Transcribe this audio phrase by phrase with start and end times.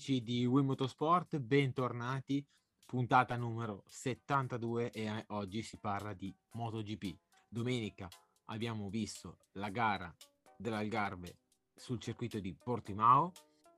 [0.00, 2.42] amici di Wii Motorsport, bentornati.
[2.86, 7.18] Puntata numero 72 e eh, oggi si parla di MotoGP.
[7.46, 8.08] Domenica
[8.46, 10.10] abbiamo visto la gara
[10.56, 11.36] dell'Algarve
[11.76, 13.32] sul circuito di Portimao,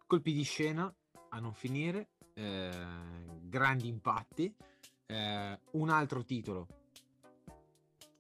[0.07, 0.95] colpi di scena
[1.31, 2.71] a non finire, eh,
[3.41, 4.55] grandi impatti,
[5.07, 6.69] eh, un altro titolo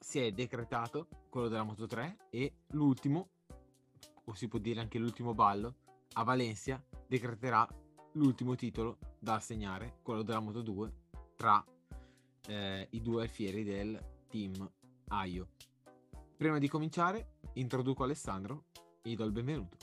[0.01, 3.29] si è decretato, quello della Moto 3 e l'ultimo,
[4.25, 5.77] o si può dire anche l'ultimo ballo,
[6.15, 7.67] a Valencia decreterà
[8.13, 10.93] l'ultimo titolo da assegnare, quello della Moto 2,
[11.37, 11.65] tra
[12.49, 14.71] eh, i due alfieri del team
[15.09, 15.49] Aio.
[16.37, 18.65] Prima di cominciare, introduco Alessandro
[19.03, 19.77] e gli do il benvenuto.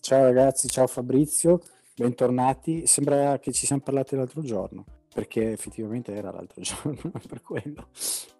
[0.00, 1.60] Ciao ragazzi, ciao Fabrizio,
[1.94, 2.86] bentornati.
[2.86, 7.88] Sembra che ci siamo parlati l'altro giorno, perché effettivamente era l'altro giorno per quello.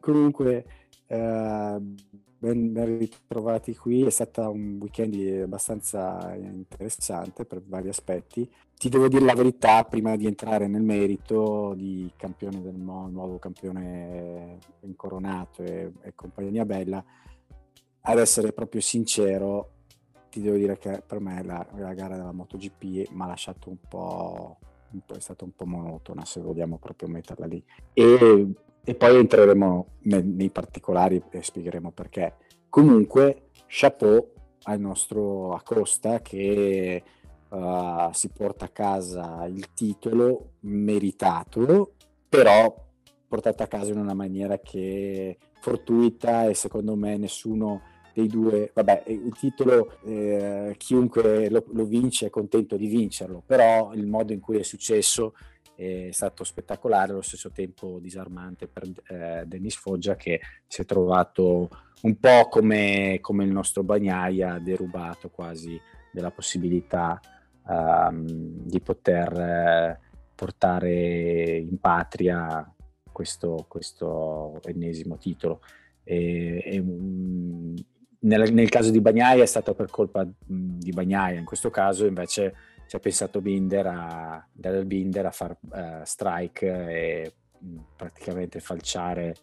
[0.01, 0.81] Comunque,
[1.16, 8.50] ben, ben, ritrovati qui, è stato un weekend abbastanza interessante per vari aspetti.
[8.74, 13.38] Ti devo dire la verità, prima di entrare nel merito di campione del mondo, nuovo
[13.38, 17.05] campione incoronato e, e compagnia bella,
[18.00, 19.70] ad essere proprio sincero,
[20.30, 23.77] ti devo dire che per me la, la gara della MotoGP mi ha lasciato un
[23.86, 24.56] po',
[24.90, 27.62] un po', è stata un po' monotona se vogliamo proprio metterla lì.
[27.92, 28.48] E
[28.85, 32.35] e poi entreremo nei, particolari e spiegheremo perché.
[32.69, 34.33] Comunque, chapeau
[34.65, 37.03] al nostro Acosta che
[37.48, 41.95] uh, si porta a casa il titolo meritato,
[42.29, 42.75] però
[43.29, 47.83] portato a casa in una maniera che fortuita e secondo me nessuno
[48.13, 53.93] dei due, vabbè, il titolo eh, chiunque lo, lo, vince è contento di vincerlo, però
[53.95, 55.35] il modo in cui è successo
[55.83, 61.69] è stato spettacolare, allo stesso tempo disarmante per eh, Dennis Foggia che si è trovato
[62.03, 65.81] un po' come, come il nostro Bagnaia, derubato quasi
[66.13, 67.20] della possibilità
[67.67, 70.01] um, di poter eh,
[70.35, 72.73] portare in patria
[73.11, 75.61] questo, questo ennesimo titolo.
[76.05, 76.85] E, e,
[78.25, 82.55] nel, nel, caso di Bagnaia è stato per colpa di Bagnaia, in questo caso invece
[82.92, 89.35] ci ha pensato Binder a, Daryl Binder a far uh, strike e mh, praticamente falciare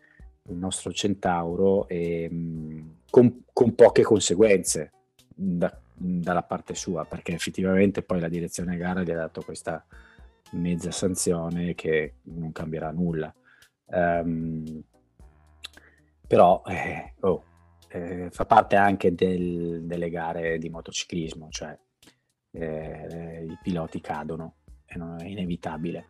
[0.49, 4.91] il nostro centauro e, mh, con, con, poche conseguenze
[5.33, 9.83] da, dalla parte sua perché effettivamente poi la direzione gara gli ha dato questa
[10.51, 13.33] mezza sanzione che non cambierà nulla.
[13.85, 14.83] Um,
[16.27, 17.43] però eh, oh,
[17.87, 21.75] eh, fa parte anche del, delle gare di motociclismo cioè
[22.51, 24.55] eh, i piloti cadono
[24.85, 26.07] è inevitabile.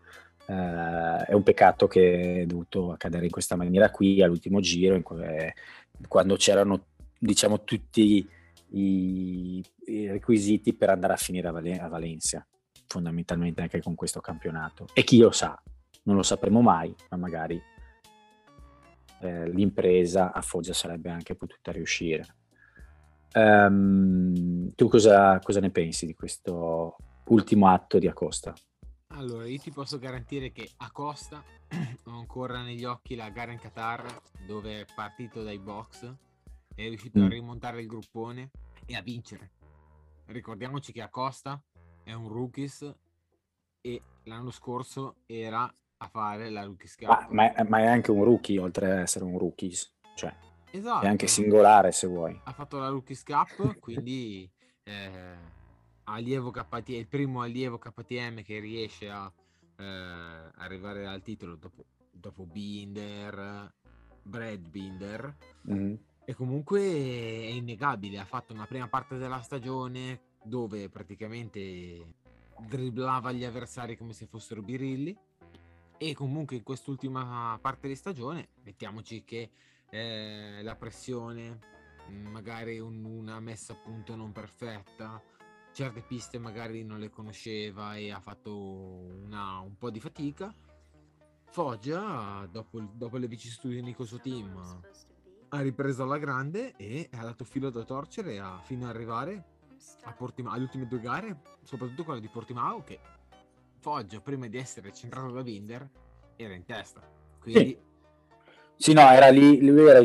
[0.48, 5.54] Eh, è un peccato che è dovuto accadere in questa maniera qui all'ultimo giro, que-
[6.08, 6.86] quando c'erano
[7.20, 8.28] diciamo tutti
[8.72, 12.46] i, i, requisiti per andare a finire a, Val- a Valencia,
[12.88, 14.88] fondamentalmente anche con questo campionato.
[14.94, 15.62] E chi lo sa,
[16.04, 17.62] non lo sapremo mai, ma magari
[19.22, 22.26] eh, l'impresa a Foggia sarebbe anche potuta riuscire.
[23.34, 26.96] Um, tu cosa, cosa, ne pensi di questo
[27.26, 28.54] ultimo atto di Acosta?
[29.14, 31.44] Allora, io ti posso garantire che Acosta
[32.06, 36.12] ho ancora negli occhi la gara in Qatar dove è partito dai box,
[36.74, 37.24] è riuscito mm.
[37.24, 38.52] a rimontare il gruppone
[38.86, 39.52] e a vincere.
[40.26, 41.62] Ricordiamoci che Acosta
[42.04, 42.92] è un rookies
[43.82, 45.72] e l'anno scorso era
[46.02, 47.08] a fare la rookies cup.
[47.08, 50.34] Ma, ma, è, ma è anche un rookie oltre ad essere un rookies, cioè
[50.72, 51.06] Esatto.
[51.06, 52.40] E anche singolare se vuoi.
[52.44, 54.50] Ha fatto la Rookies Cup, quindi
[54.84, 55.36] eh,
[56.04, 59.32] allievo KTM, il primo allievo KTM che riesce a
[59.78, 59.84] eh,
[60.56, 63.74] arrivare al titolo dopo, dopo Binder,
[64.22, 65.36] Brad Binder.
[65.70, 65.94] Mm-hmm.
[66.26, 72.14] E comunque è innegabile, ha fatto una prima parte della stagione dove praticamente
[72.60, 75.18] dribblava gli avversari come se fossero birilli
[75.98, 79.50] e comunque in quest'ultima parte di stagione mettiamoci che
[79.90, 81.60] eh, la pressione,
[82.10, 85.22] mm, magari un, una messa a punto non perfetta,
[85.72, 90.54] certe piste magari non le conosceva e ha fatto una, un po' di fatica.
[91.52, 94.82] Foggia, dopo, dopo le vicissitudini con il suo team,
[95.50, 99.46] ha ripreso alla grande e ha dato filo da torcere a, fino ad arrivare
[100.04, 103.00] a Portimao, alle ultime due gare, soprattutto quella di Portimao, che
[103.80, 105.90] Foggia, prima di essere centrato da Binder,
[106.36, 107.02] era in testa.
[107.40, 107.89] Quindi sì
[108.82, 110.02] sì, no, era lì, lui era,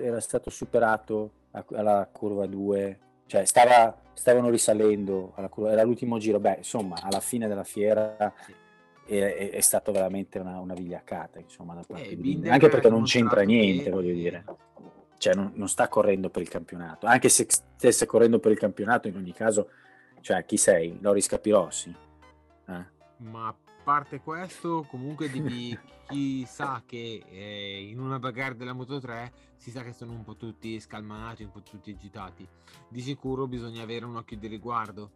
[0.00, 1.32] era stato superato
[1.72, 7.18] alla curva 2, cioè stava, stavano risalendo alla curva, era l'ultimo giro, beh, insomma, alla
[7.18, 8.32] fine della fiera
[9.04, 12.88] è, è, è stato veramente una, una vigliaccata, insomma, da parte eh, di anche perché
[12.88, 14.44] non c'entra niente, voglio dire.
[15.18, 19.08] Cioè, non, non, sta correndo per il campionato, anche se stesse correndo per il campionato,
[19.08, 19.68] in ogni caso,
[20.20, 20.96] cioè, chi sei?
[21.00, 21.92] Loris Capirossi?
[22.68, 22.84] Eh.
[23.16, 25.76] Ma parte questo, comunque devi,
[26.08, 30.24] chi sa che eh, in una bagarre della Moto 3 si sa che sono un
[30.24, 32.46] po' tutti scalmanati, un po' tutti agitati.
[32.88, 35.10] Di sicuro bisogna avere un occhio di riguardo.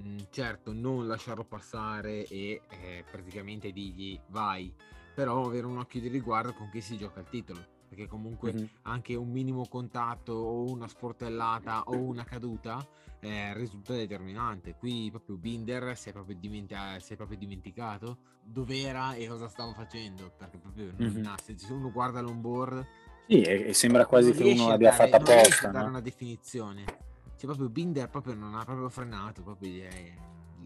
[0.00, 4.72] Mm, certo, non lasciarlo passare e eh, praticamente dirgli vai,
[5.14, 8.64] però avere un occhio di riguardo con chi si gioca il titolo perché comunque mm-hmm.
[8.82, 12.86] anche un minimo contatto o una sportellata o una caduta
[13.18, 14.76] eh, risulta determinante.
[14.76, 19.48] Qui proprio Binder si è proprio, dimentica- si è proprio dimenticato dove era e cosa
[19.48, 21.26] stava facendo, perché proprio mm-hmm.
[21.26, 22.86] ha, se uno guarda l'onboard...
[23.26, 25.64] Sì, e, e sembra quasi che uno l'abbia fatta apposta.
[25.64, 26.84] Non dare una definizione.
[26.84, 30.14] Cioè proprio Binder proprio non ha proprio frenato, proprio, eh,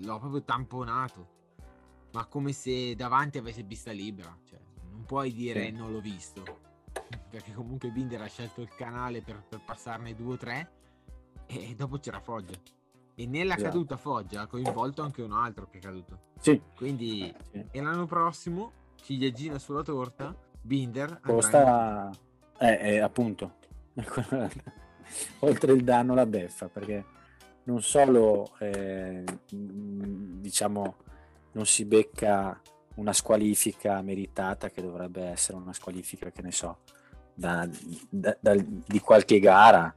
[0.00, 1.28] l'ho proprio tamponato.
[2.12, 4.36] Ma come se davanti avesse vista libera.
[4.44, 4.60] Cioè,
[4.90, 5.70] non puoi dire sì.
[5.72, 6.63] non l'ho visto
[7.30, 10.70] perché comunque Binder ha scelto il canale per, per passarne due o tre
[11.46, 12.54] e dopo c'era Foggia
[13.14, 13.70] e nella esatto.
[13.70, 16.60] caduta Foggia ha coinvolto anche un altro che è caduto sì.
[16.74, 17.64] quindi sì.
[17.70, 22.10] e l'anno prossimo ciliegina sulla torta Binder costa
[22.60, 22.66] in...
[22.66, 23.56] eh, eh, appunto
[25.40, 27.04] oltre il danno la beffa perché
[27.64, 30.96] non solo eh, diciamo
[31.52, 32.60] non si becca
[32.96, 36.78] una squalifica meritata che dovrebbe essere una squalifica che ne so
[37.34, 37.68] da,
[38.08, 39.94] da, da, di qualche gara.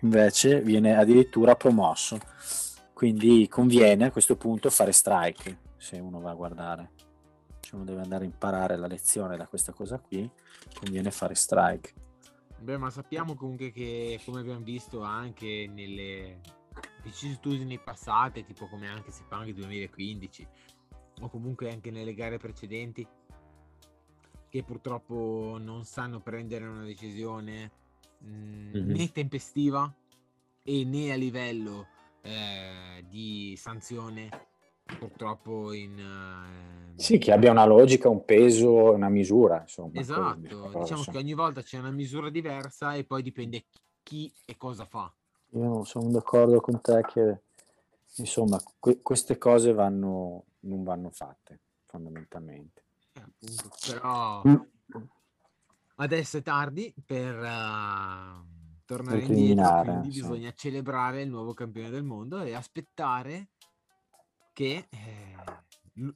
[0.00, 2.18] Invece viene addirittura promosso.
[2.92, 6.90] Quindi conviene a questo punto fare strike se uno va a guardare.
[7.60, 10.28] Se uno deve andare a imparare la lezione da questa cosa qui
[10.78, 11.92] conviene fare strike.
[12.58, 16.40] Beh ma sappiamo comunque che come abbiamo visto anche nelle
[17.02, 20.48] vicissitudini passate tipo come anche si fa anche 2015
[21.20, 23.06] o comunque anche nelle gare precedenti
[24.48, 27.70] che purtroppo non sanno prendere una decisione
[28.18, 28.90] mh, mm-hmm.
[28.90, 29.94] né tempestiva
[30.62, 31.86] e né a livello
[32.22, 34.28] eh, di sanzione
[34.98, 36.92] purtroppo in eh...
[37.00, 41.62] sì che abbia una logica un peso una misura insomma esatto diciamo che ogni volta
[41.62, 43.64] c'è una misura diversa e poi dipende
[44.02, 45.12] chi e cosa fa
[45.50, 47.40] io sono d'accordo con te che
[48.16, 52.84] insomma que- queste cose vanno non vanno fatte fondamentalmente.
[53.12, 55.02] Eh, appunto, però mm.
[55.96, 58.44] adesso è tardi per uh,
[58.84, 60.20] tornare indietro, quindi sì.
[60.20, 63.48] bisogna celebrare il nuovo campione del mondo e aspettare
[64.52, 65.36] che eh,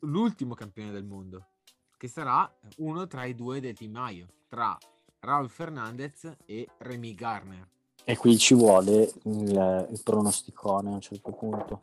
[0.00, 1.49] l'ultimo campione del mondo,
[1.97, 4.76] che sarà uno tra i due del Team Maio, tra
[5.20, 7.69] Raul Fernandez e Remy Garner.
[8.05, 11.83] E qui ci vuole il, il pronosticone a un certo punto.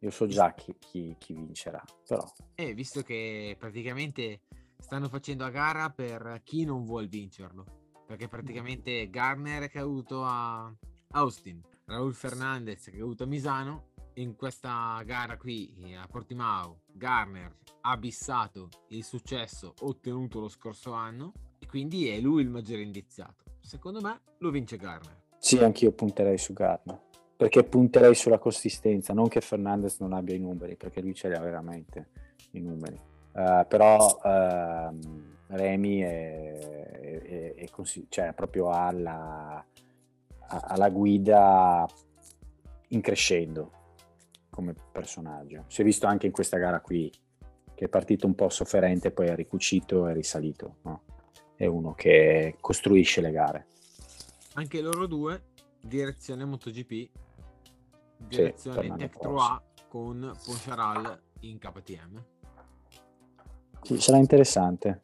[0.00, 2.24] Io so già chi, chi, chi vincerà, però.
[2.54, 4.42] Eh, visto che praticamente
[4.78, 7.64] stanno facendo a gara per chi non vuole vincerlo.
[8.06, 10.72] Perché praticamente Garner è caduto a
[11.12, 13.86] Austin, Raul Fernandez è caduto a Misano.
[14.14, 20.92] In questa gara qui eh, a Portimao, Garner ha bissato il successo ottenuto lo scorso
[20.92, 23.44] anno e quindi è lui il maggiore indiziato.
[23.60, 25.26] Secondo me lo vince Garner.
[25.38, 27.06] Sì, anch'io punterei su Garner
[27.38, 31.36] perché punterei sulla consistenza, non che Fernandez non abbia i numeri, perché lui ce li
[31.36, 32.08] ha veramente
[32.50, 33.00] i numeri.
[33.30, 34.98] Uh, però uh,
[35.46, 39.64] Remy è, è, è così, cioè proprio alla,
[40.48, 41.86] alla guida
[42.88, 43.70] in crescendo
[44.50, 45.62] come personaggio.
[45.68, 47.08] Si è visto anche in questa gara qui
[47.72, 50.78] che è partito un po' sofferente, poi è ricucito e risalito.
[50.82, 51.02] No?
[51.54, 53.66] È uno che costruisce le gare.
[54.54, 55.40] Anche loro due,
[55.80, 57.26] direzione MotoGP,
[58.18, 62.24] direzione sì, Tech 3A con Poncharal in KTM.
[63.82, 65.00] Sì, sarà interessante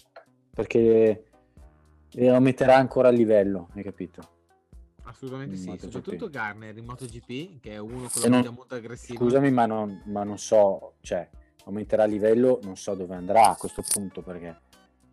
[0.53, 1.31] perché
[2.13, 4.33] lo metterà ancora a livello, hai capito?
[5.05, 5.93] Assolutamente in sì, MotoGP.
[5.93, 9.19] soprattutto Garner in MotoGP che è uno con la non, molto aggressiva.
[9.19, 11.29] Scusami, ma non, ma non so, cioè
[11.65, 14.61] aumenterà a livello, non so dove andrà a questo punto perché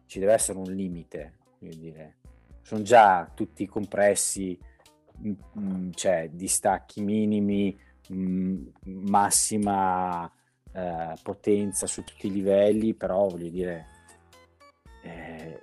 [0.06, 2.18] ci deve essere un limite, voglio dire.
[2.62, 4.58] Sono già tutti compressi,
[5.18, 7.78] mh, mh, cioè distacchi minimi,
[8.86, 10.32] massima
[10.74, 13.88] eh, potenza su tutti i livelli, però voglio dire,
[15.04, 15.62] eh,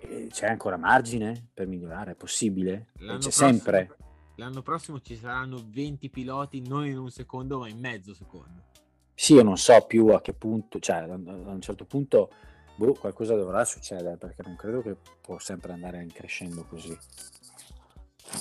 [0.00, 2.88] eh, c'è ancora margine per migliorare, è possibile?
[2.98, 3.96] L'anno c'è prossimo, sempre.
[4.36, 8.66] L'anno prossimo ci saranno 20 piloti, non in un secondo, ma in mezzo secondo.
[9.14, 12.30] Sì, io non so più a che punto, cioè a un certo punto
[12.76, 16.96] boh, qualcosa dovrà succedere perché non credo che può sempre andare in crescendo così.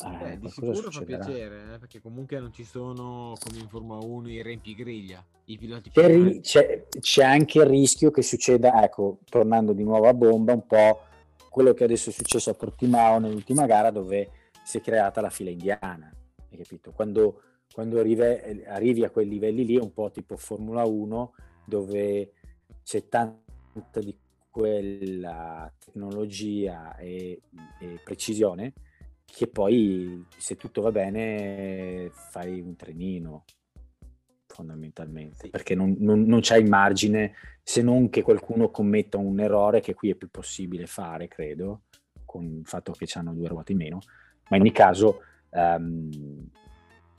[0.04, 1.24] Eh, eh, di sicuro succederà?
[1.24, 5.58] fa piacere, eh, perché comunque non ci sono come in Formula 1 i riempigriglia, i
[5.58, 10.14] piloti c'è, ri- c'è, c'è, anche il rischio che succeda, ecco, tornando di nuovo a
[10.14, 11.02] bomba, un po'
[11.50, 14.30] quello che adesso è successo a Portimao nell'ultima gara dove
[14.64, 16.12] si è creata la fila indiana,
[16.52, 16.92] hai capito?
[16.92, 17.42] Quando,
[17.74, 18.22] quando arrivi,
[18.66, 21.34] arrivi a quei livelli lì è un po' tipo Formula 1
[21.66, 22.34] dove
[22.84, 24.16] c'è tanta di
[24.50, 27.42] quella tecnologia e,
[27.80, 28.74] e, precisione
[29.30, 33.44] che poi se tutto va bene fai un trenino
[34.48, 35.50] fondamentalmente sì.
[35.50, 39.94] perché non, non, non c'è il margine se non che qualcuno commetta un errore che
[39.94, 41.84] qui è più possibile fare credo
[42.26, 44.00] con il fatto che hanno due ruote in meno
[44.50, 46.50] ma in ogni caso um,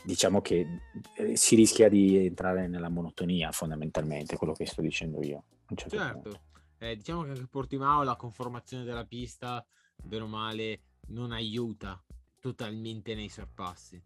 [0.02, 0.66] diciamo che
[1.14, 6.40] eh, si rischia di entrare nella monotonia fondamentalmente quello che sto dicendo io certo, certo.
[6.78, 9.64] Eh, diciamo che anche Portimao la conformazione della pista
[10.02, 12.02] bene o male non aiuta
[12.40, 14.00] totalmente nei sorpassi.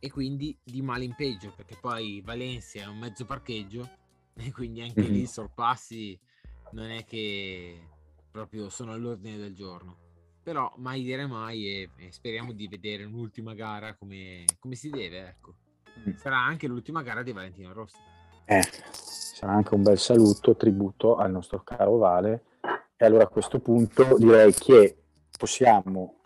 [0.00, 3.88] E quindi di male in peggio perché poi Valencia è un mezzo parcheggio
[4.34, 5.12] e quindi anche mm-hmm.
[5.12, 6.18] lì i sorpassi
[6.72, 7.80] non è che
[8.30, 10.06] proprio sono all'ordine del giorno.
[10.42, 15.28] Però mai dire mai e, e speriamo di vedere un'ultima gara come, come si deve
[15.28, 15.54] ecco.
[15.98, 16.14] Mm.
[16.14, 17.96] sarà anche l'ultima gara di Valentino Rossi.
[18.44, 18.62] Eh,
[18.92, 22.44] sarà anche un bel saluto tributo al nostro caro Vale.
[22.96, 24.96] E allora a questo punto direi che
[25.38, 26.16] possiamo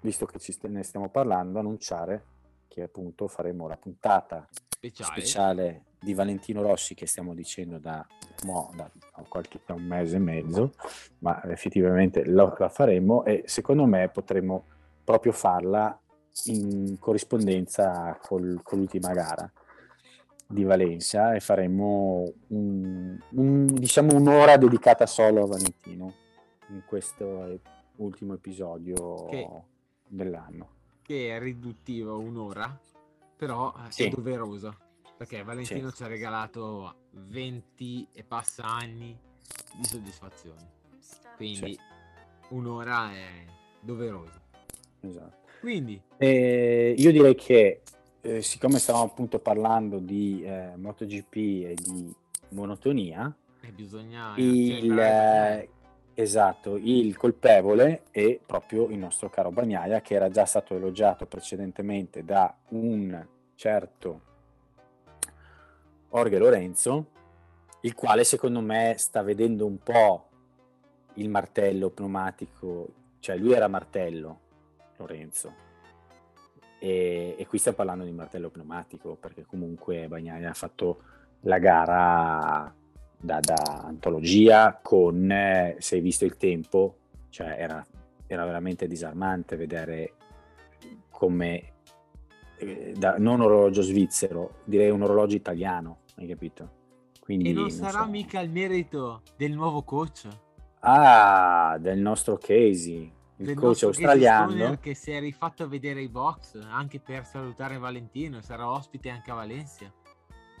[0.00, 2.24] visto che ci ne stiamo parlando annunciare
[2.68, 5.10] che appunto faremo la puntata speciale.
[5.10, 8.06] speciale, di Valentino Rossi che stiamo dicendo da,
[8.44, 8.88] mo, da,
[9.28, 10.72] qualche, da un mese e mezzo,
[11.18, 14.64] ma effettivamente lo, la faremo e secondo me potremo
[15.04, 15.98] proprio farla
[16.44, 19.50] in corrispondenza col, con l'ultima gara
[20.46, 26.14] di Valencia e faremo un, un, diciamo un'ora dedicata solo a Valentino
[26.68, 27.60] in questo
[27.96, 29.48] ultimo episodio che,
[30.06, 30.68] dell'anno.
[31.02, 32.78] Che è riduttivo un'ora,
[33.36, 34.04] però sì.
[34.04, 34.76] è doverosa
[35.20, 35.96] perché Valentino sì.
[35.96, 39.14] ci ha regalato 20 e passa anni
[39.76, 40.78] di soddisfazione.
[41.36, 41.78] Quindi sì.
[42.54, 43.44] un'ora è
[43.80, 44.40] doverosa.
[45.00, 45.48] Esatto.
[45.60, 47.82] Quindi eh, io direi che
[48.22, 52.14] eh, siccome stavamo appunto parlando di eh, MotoGP e di
[52.50, 55.68] monotonia, e bisogna il, eh,
[56.22, 62.24] esatto, il colpevole è proprio il nostro caro Bagnaia che era già stato elogiato precedentemente
[62.24, 64.20] da un certo
[66.10, 67.06] Orge Lorenzo,
[67.82, 70.28] il quale secondo me sta vedendo un po'
[71.14, 72.88] il martello pneumatico,
[73.20, 74.40] cioè lui era martello,
[74.96, 75.54] Lorenzo,
[76.78, 81.02] e, e qui stiamo parlando di martello pneumatico perché comunque Bagnaia ha fatto
[81.42, 82.74] la gara
[83.20, 86.96] da, da antologia con, eh, se hai visto il tempo,
[87.28, 87.84] cioè era,
[88.26, 90.14] era veramente disarmante vedere
[91.10, 91.72] come
[92.56, 96.78] eh, da, non orologio svizzero, direi un orologio italiano, hai capito?
[97.20, 98.08] Quindi, e non, non sarà so.
[98.08, 100.26] mica il merito del nuovo coach?
[100.80, 104.78] Ah, del nostro Casey, il del coach australiano.
[104.80, 109.30] Che si è rifatto a vedere i box anche per salutare Valentino, sarà ospite anche
[109.30, 109.92] a Valencia.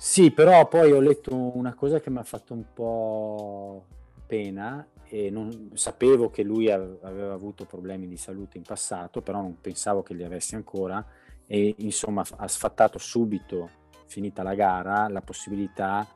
[0.02, 3.84] Sì, però poi ho letto una cosa che mi ha fatto un po'
[4.26, 9.60] pena e non sapevo che lui aveva avuto problemi di salute in passato, però non
[9.60, 11.04] pensavo che li avesse ancora
[11.46, 13.68] e insomma ha sfattato subito,
[14.06, 16.08] finita la gara, la possibilità,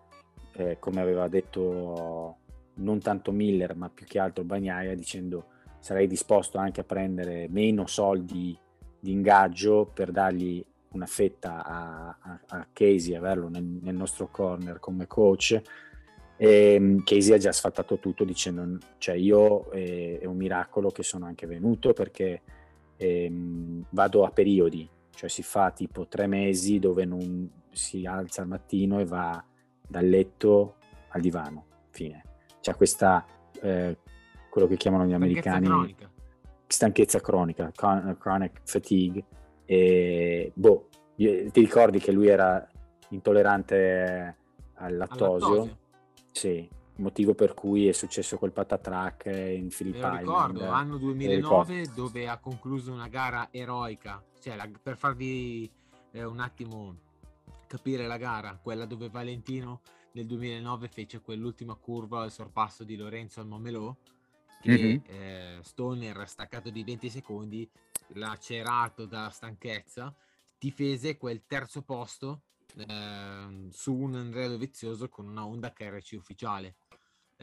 [0.54, 2.36] eh, come aveva detto
[2.76, 5.48] non tanto Miller ma più che altro Bagnaia, dicendo
[5.78, 8.58] sarei disposto anche a prendere meno soldi
[8.98, 10.64] di ingaggio per dargli
[10.94, 15.60] una fetta a, a, a Casey, averlo nel, nel, nostro corner come coach.
[16.36, 21.04] E ehm, Casey ha già sfattato tutto dicendo cioè io eh, è un miracolo che
[21.04, 22.42] sono anche venuto perché
[22.96, 23.32] eh,
[23.90, 28.98] vado a periodi cioè si fa tipo tre mesi dove non si alza al mattino
[29.00, 29.42] e va
[29.86, 30.76] dal letto
[31.08, 32.22] al divano, fine.
[32.60, 33.24] C'è questa,
[33.60, 33.96] eh,
[34.50, 36.10] quello che chiamano gli americani, cronica.
[36.66, 39.24] stanchezza cronica, chronic fatigue,
[39.64, 42.66] e boh, ti ricordi che lui era
[43.09, 44.37] intollerante
[44.75, 45.47] al lattosio?
[45.47, 45.78] Al lattosio?
[46.33, 50.18] Sì, motivo per cui è successo quel patatrack in Filippine.
[50.18, 55.71] ricordo, anno 2009 dove ha concluso una gara eroica, cioè la, per farvi
[56.12, 56.97] eh, un attimo
[57.66, 59.80] capire la gara, quella dove Valentino
[60.12, 63.94] nel 2009 fece quell'ultima curva al sorpasso di Lorenzo al Momelò
[64.61, 64.99] che mm-hmm.
[65.06, 67.68] eh, Stoner staccato di 20 secondi
[68.14, 70.14] lacerato da stanchezza
[70.59, 72.42] difese quel terzo posto
[72.76, 76.76] eh, su un Andrea Dovizioso con una Honda KRC ufficiale.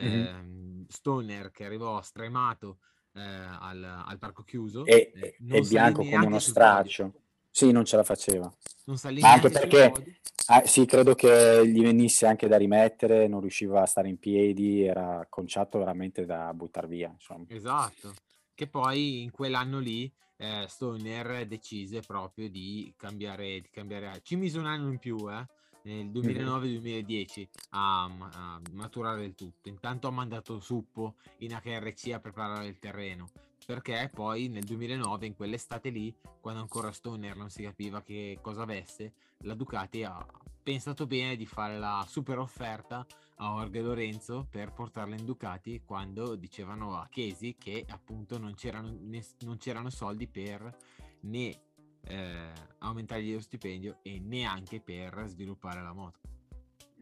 [0.01, 0.83] Mm-hmm.
[0.87, 2.79] Stoner che arrivò stremato
[3.13, 7.13] eh, al, al, parco chiuso e, eh, è bianco come uno straccio.
[7.49, 8.51] Sì non ce la faceva.
[8.85, 13.85] Ma anche perché ah, sì credo che gli venisse anche da rimettere non riusciva a
[13.85, 17.45] stare in piedi era conciato veramente da buttare via insomma.
[17.49, 18.13] esatto.
[18.53, 24.57] Che poi in quell'anno lì eh, Stoner decise proprio di cambiare, di cambiare ci mise
[24.57, 25.45] un anno in più eh
[25.83, 29.69] nel 2009-2010 a, a, maturare il tutto.
[29.69, 33.29] Intanto ha mandato Suppo in HRC a preparare il terreno,
[33.65, 38.61] perché poi nel 2009, in quell'estate lì, quando ancora Stoner non si capiva che cosa
[38.61, 40.23] avesse, la Ducati ha
[40.61, 43.05] pensato bene di fare la super offerta
[43.37, 48.95] a Jorge Lorenzo per portarla in Ducati quando dicevano a Chesi che appunto non c'erano,
[48.99, 50.75] ne, non c'erano soldi per
[51.21, 51.61] né
[52.03, 56.19] eh, aumentargli lo stipendio e neanche per sviluppare la moto.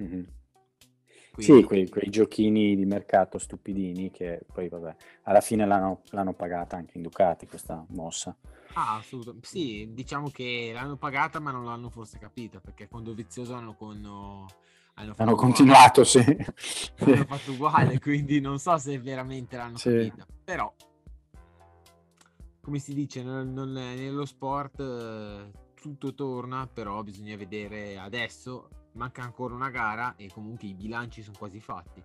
[0.02, 0.24] Mm-hmm.
[1.44, 6.76] Sì, quei, quei, giochini di mercato stupidini che poi vabbè, alla fine l'hanno, l'hanno pagata
[6.76, 8.36] anche in Ducati questa mossa.
[8.74, 9.48] Ah, assolutamente.
[9.48, 13.98] Sì, diciamo che l'hanno pagata ma non l'hanno forse capita perché con Dovizioso hanno, con,
[14.94, 16.20] hanno, hanno continuato, sì.
[17.00, 19.90] Hanno fatto uguale, quindi non so se veramente l'hanno sì.
[19.90, 20.26] capita.
[20.44, 20.74] Però
[22.70, 28.70] come si dice, non, non, nello sport eh, tutto torna, però bisogna vedere adesso,
[29.00, 32.04] manca ancora una gara e comunque i bilanci sono quasi fatti.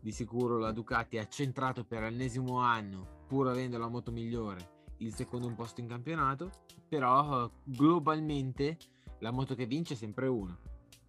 [0.00, 5.14] Di sicuro la Ducati ha centrato per l'ennesimo anno, pur avendo la moto migliore, il
[5.14, 6.50] secondo posto in campionato,
[6.88, 8.76] però globalmente
[9.20, 10.58] la moto che vince è sempre una,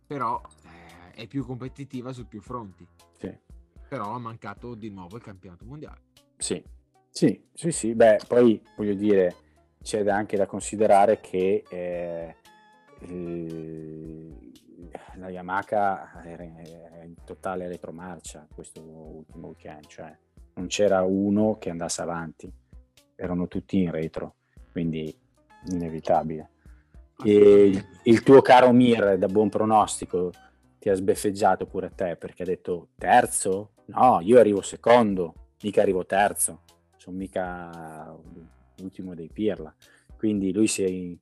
[0.06, 2.88] però eh, è più competitiva su più fronti.
[3.18, 3.36] Sì.
[3.90, 6.01] Però ha mancato di nuovo il campionato mondiale.
[6.38, 6.64] Sì,
[7.10, 9.36] sì, sì, sì, beh, poi voglio dire,
[9.81, 12.36] c'è anche da considerare che eh,
[15.16, 20.18] la Yamaha era in totale retromarcia questo ultimo weekend, cioè
[20.55, 22.51] non c'era uno che andasse avanti,
[23.16, 24.36] erano tutti in retro,
[24.72, 25.14] quindi
[25.72, 26.51] inevitabile.
[27.24, 30.31] E il, il tuo caro Mir, da buon pronostico,
[30.79, 33.72] ti ha sbeffeggiato pure a te perché ha detto terzo?
[33.86, 36.64] No, io arrivo secondo, mica arrivo terzo
[37.05, 38.18] sono mica
[38.77, 39.74] l'ultimo dei Pirla.
[40.18, 41.18] Quindi lui si è,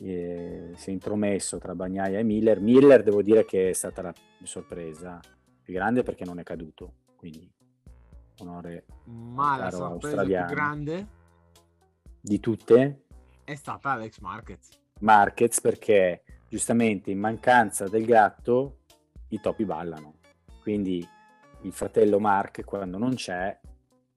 [0.00, 2.60] eh, si è intromesso tra Bagnaia e Miller.
[2.60, 5.20] Miller devo dire che è stata la sorpresa
[5.62, 7.50] più grande perché non è caduto, quindi
[8.40, 11.06] onore Ma la sorpresa più grande
[12.20, 13.02] di tutte
[13.44, 14.68] è stata Alex Marquez.
[15.00, 18.80] Marquez perché giustamente in mancanza del gatto
[19.28, 20.16] i topi ballano.
[20.60, 21.06] Quindi
[21.62, 23.58] il fratello Mark quando non c'è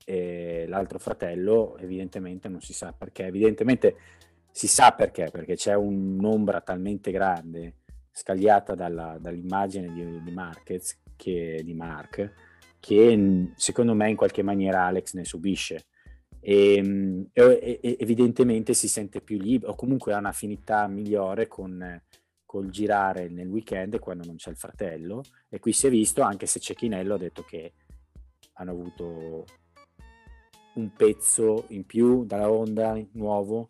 [0.03, 3.95] e l'altro fratello evidentemente non si sa perché, evidentemente
[4.51, 7.77] si sa perché, perché c'è un'ombra talmente grande
[8.11, 12.33] scagliata dalla, dall'immagine di, di Marquez, che, di Mark,
[12.79, 15.85] che secondo me in qualche maniera Alex ne subisce.
[16.43, 22.01] E, e, e evidentemente si sente più libero o comunque ha un'affinità migliore con
[22.51, 26.47] col girare nel weekend quando non c'è il fratello e qui si è visto anche
[26.47, 27.73] se Cecchinello ha detto che
[28.53, 29.45] hanno avuto
[30.73, 33.67] un pezzo in più dalla Honda nuovo,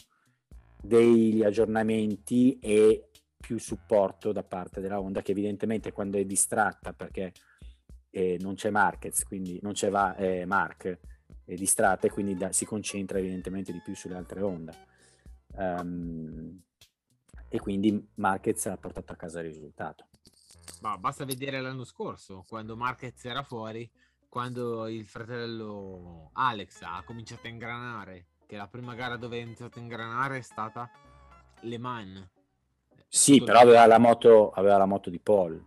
[0.81, 7.33] degli aggiornamenti e più supporto da parte della Honda che evidentemente quando è distratta perché
[8.09, 10.99] eh, non c'è Marquez, quindi non c'è va- eh, Mark,
[11.45, 14.73] è distratta e quindi da- si concentra evidentemente di più sulle altre Honda.
[15.53, 16.61] Um,
[17.49, 20.07] e quindi Marquez ha portato a casa il risultato.
[20.81, 23.89] Ma basta vedere l'anno scorso, quando Marquez era fuori,
[24.29, 29.79] quando il fratello Alex ha cominciato a ingranare, che la prima gara dove è iniziato
[29.79, 30.91] a ingranare è stata
[31.61, 32.27] Le Mans.
[33.07, 35.63] Sì, Tutto però aveva la, moto, aveva la moto di Paul.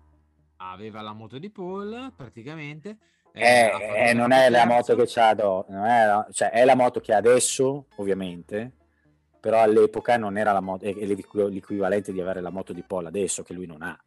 [0.57, 2.99] Aveva la moto di Paul praticamente.
[3.33, 7.01] Eh, eh, non è la moto che c'ha, do, è, la, cioè è la moto
[7.01, 8.73] che ha adesso, ovviamente,
[9.41, 13.43] però all'epoca non era la moto, è l'equivalente di avere la moto di Paul adesso
[13.43, 13.99] che lui non ha.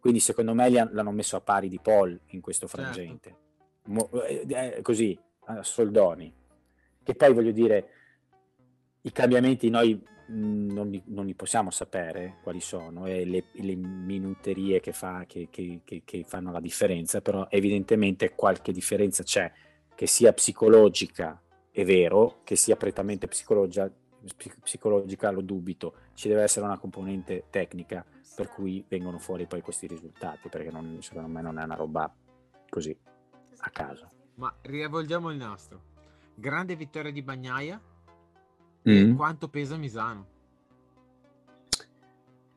[0.00, 2.82] Quindi secondo me l'hanno messo a pari di Paul in questo certo.
[2.82, 3.28] frangente.
[3.28, 6.32] Certo eh, eh, così, a soldoni.
[7.02, 8.05] Che poi voglio dire,
[9.06, 14.80] i cambiamenti noi non li, non li possiamo sapere quali sono e le, le minuterie
[14.80, 19.50] che, fa, che, che, che, fanno la differenza, però evidentemente qualche differenza c'è,
[19.94, 21.40] che sia psicologica,
[21.70, 23.88] è vero, che sia prettamente psicologica,
[24.60, 29.86] psicologica lo dubito, ci deve essere una componente tecnica per cui vengono fuori poi questi
[29.86, 32.12] risultati, perché non, secondo me non è una roba
[32.68, 32.96] così
[33.58, 34.10] a caso.
[34.34, 35.94] Ma riavvolgiamo il nastro.
[36.34, 37.80] Grande vittoria di Bagnaia.
[38.88, 39.16] Mm.
[39.16, 40.26] quanto pesa Misano?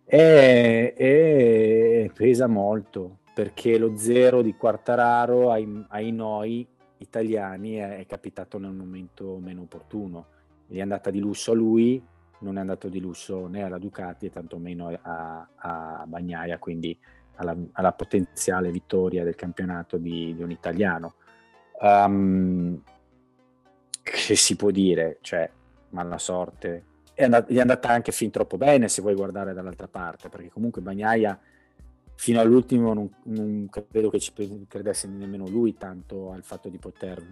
[0.05, 8.05] E, e pesa molto perché lo zero di Quartararo ai, ai noi italiani è, è,
[8.05, 10.25] capitato nel momento meno opportuno.
[10.67, 12.03] Gli è andata di lusso a lui,
[12.39, 16.97] non è andato di lusso né alla Ducati e tantomeno a, a Bagnaia, quindi
[17.35, 21.13] alla, alla potenziale vittoria del campionato di, di un italiano.
[21.79, 22.81] Um,
[24.01, 25.49] che si può dire, cioè,
[25.89, 26.85] mala sorte.
[27.13, 30.49] È andata, gli è andata anche fin troppo bene se vuoi guardare dall'altra parte, perché
[30.49, 31.37] comunque Bagnaia
[32.15, 34.33] fino all'ultimo non, non credo che ci
[34.67, 37.25] credesse nemmeno lui tanto al fatto di poter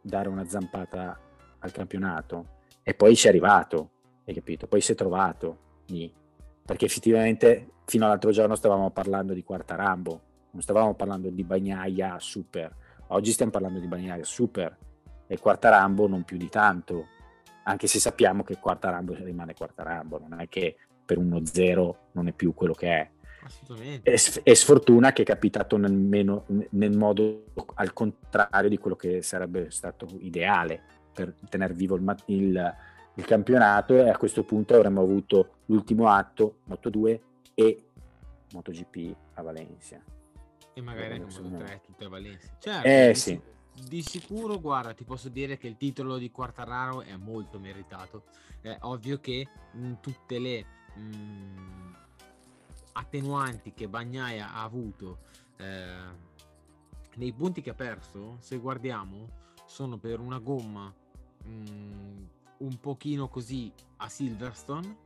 [0.00, 1.18] dare una zampata
[1.58, 2.54] al campionato.
[2.82, 3.90] E poi ci è arrivato,
[4.24, 4.66] hai capito?
[4.66, 6.12] Poi si è trovato lì,
[6.64, 10.20] perché effettivamente fino all'altro giorno stavamo parlando di Quartarambo,
[10.50, 12.74] non stavamo parlando di Bagnaia super,
[13.08, 14.76] oggi stiamo parlando di Bagnaia super.
[15.28, 17.08] E Quartarambo non più di tanto,
[17.68, 22.54] anche se sappiamo che Quartarambo rimane Quartarambo, non è che per 1-0 non è più
[22.54, 23.10] quello che è.
[23.42, 24.10] Assolutamente.
[24.10, 29.22] È, è sfortuna che è capitato nel, meno, nel modo al contrario di quello che
[29.22, 30.80] sarebbe stato ideale
[31.12, 32.74] per tenere vivo il, il,
[33.14, 37.20] il campionato e a questo punto avremmo avuto l'ultimo atto, Moto 2
[37.54, 37.84] e
[38.52, 40.00] MotoGP a Valencia.
[40.72, 42.48] E magari anche Moto 3 tutte a Valencia.
[42.58, 43.40] Certo, eh, sì.
[43.84, 48.24] Di sicuro, guarda, ti posso dire che il titolo di Quartararo è molto meritato.
[48.60, 51.94] È ovvio che in tutte le mh, mm,
[52.92, 55.18] attenuanti che Bagnaia ha avuto
[55.58, 56.24] eh,
[57.16, 59.28] nei punti che ha perso, se guardiamo,
[59.66, 60.92] sono per una gomma
[61.44, 62.24] mh, mm,
[62.58, 65.04] un pochino così a Silverstone.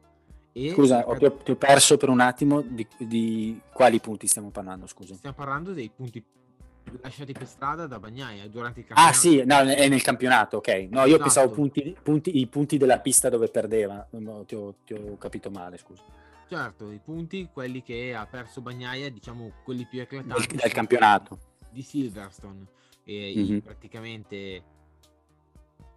[0.53, 4.87] E scusa, ho, ti ho perso per un attimo di, di, quali punti stiamo parlando,
[4.87, 5.15] scusa.
[5.15, 6.25] Stiamo parlando dei punti
[7.01, 9.17] lasciati per strada da Bagnaia durante il ah, campionato.
[9.17, 10.69] Ah sì, no, è nel campionato, ok.
[10.91, 11.23] No, io esatto.
[11.23, 14.07] pensavo punti, punti, i punti della pista dove perdeva,
[14.47, 16.03] ti ho, ti ho capito male, scusa.
[16.49, 20.47] Certo, i punti, quelli che ha perso Bagnaia, diciamo quelli più eclatanti.
[20.49, 21.39] Del, del campionato.
[21.71, 22.67] Di Silverstone.
[23.05, 23.59] E mm-hmm.
[23.59, 24.63] praticamente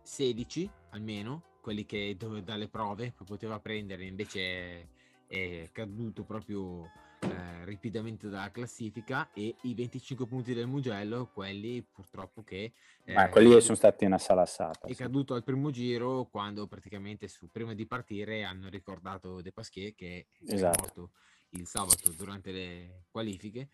[0.03, 4.89] 16 almeno, quelli che dove, dalle prove poteva prendere, invece
[5.27, 6.89] è caduto proprio
[7.23, 12.73] eh, rapidamente dalla classifica e i 25 punti del Mugello, quelli purtroppo che...
[13.03, 14.87] Eh, Ma quelli sono stati una salassata.
[14.87, 15.01] È sì.
[15.01, 20.27] caduto al primo giro quando praticamente su, prima di partire hanno ricordato De Pasquier che
[20.45, 20.77] esatto.
[20.77, 21.11] è morto
[21.49, 23.69] il sabato durante le qualifiche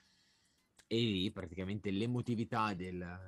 [0.87, 3.19] e lì praticamente l'emotività del,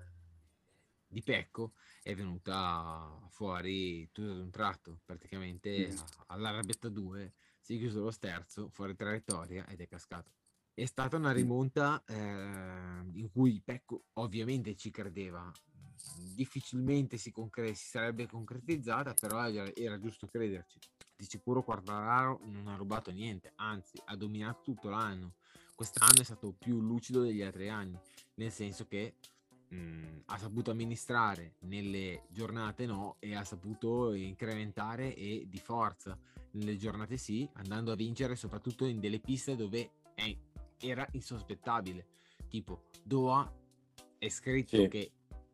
[1.07, 5.97] di Pecco è venuta fuori tutto ad un tratto, praticamente mm.
[6.27, 10.31] all'arrabbietta 2 si è chiuso lo sterzo fuori traiettoria ed è cascato.
[10.73, 15.51] È stata una rimonta eh, in cui Pecco ovviamente ci credeva,
[16.33, 20.79] difficilmente si, concre- si sarebbe concretizzata, però era, era, giusto crederci.
[21.15, 25.35] Di sicuro Quartararo non ha rubato niente, anzi ha dominato tutto l'anno.
[25.75, 27.99] Quest'anno è stato più lucido degli altri anni,
[28.35, 29.15] nel senso che
[29.71, 36.17] mh, ha saputo amministrare nelle giornate no e ha saputo incrementare e di forza
[36.51, 40.35] nelle giornate sì, andando a vincere soprattutto in delle piste dove è,
[40.79, 42.07] era insospettabile.
[42.47, 43.49] Tipo Doha
[44.17, 44.87] è scritto sì.
[44.87, 45.11] che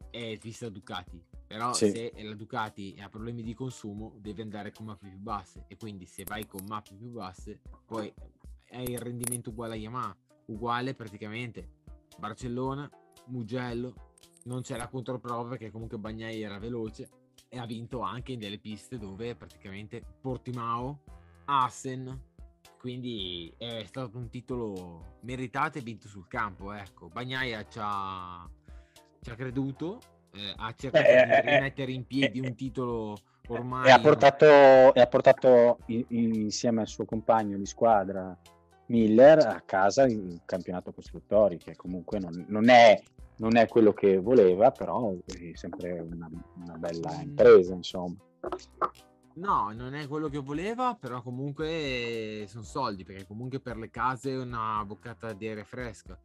[0.09, 1.91] è pista Ducati, però sì.
[1.91, 6.05] se la Ducati ha problemi di consumo deve andare con mappe più basse e quindi
[6.05, 8.11] se vai con mappe più basse poi
[8.71, 11.75] hai il rendimento uguale a Yamaha, uguale praticamente
[12.17, 12.89] Barcellona,
[13.27, 14.06] Mugello,
[14.47, 17.09] non c'era controprova perché comunque Bagnai era veloce
[17.49, 21.03] e ha vinto anche in delle piste dove praticamente Portimao,
[21.45, 22.19] Assen,
[22.79, 26.73] quindi è stato un titolo meritato e vinto sul campo.
[26.73, 28.49] Ecco, Bagnaia ci ha,
[29.21, 29.99] ci ha creduto,
[30.33, 33.87] eh, ha cercato eh, di eh, rimettere in piedi eh, un titolo ormai.
[33.87, 34.45] E ha portato,
[34.93, 38.37] e ha portato in, insieme al suo compagno di squadra
[38.87, 43.01] Miller a casa il campionato costruttori, che comunque non, non è
[43.37, 48.15] non è quello che voleva, però è sempre una, una bella impresa, insomma.
[49.33, 54.31] No, non è quello che voleva, però comunque sono soldi, perché comunque per le case
[54.31, 56.19] è una boccata di aria fresca.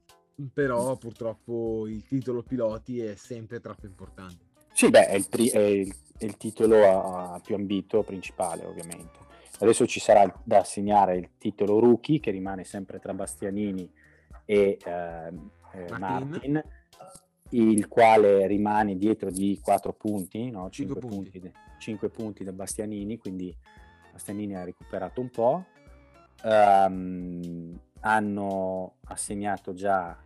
[0.52, 4.50] Però purtroppo il titolo piloti è sempre troppo importante.
[4.72, 8.64] Sì, beh, è il, pri- è il, è il titolo a, a più ambito principale,
[8.64, 9.18] ovviamente.
[9.58, 13.92] Adesso ci sarà da assegnare il titolo rookie, che rimane sempre tra Bastianini
[14.46, 15.32] e eh,
[15.72, 15.98] eh, Martin.
[16.00, 16.62] Martin
[17.52, 20.70] il quale rimane dietro di 4 punti, no?
[20.70, 21.30] 5, punti.
[21.38, 23.54] punti, 5 punti da Bastianini, quindi
[24.12, 25.64] Bastianini ha recuperato un po'.
[26.44, 30.18] Um, hanno assegnato già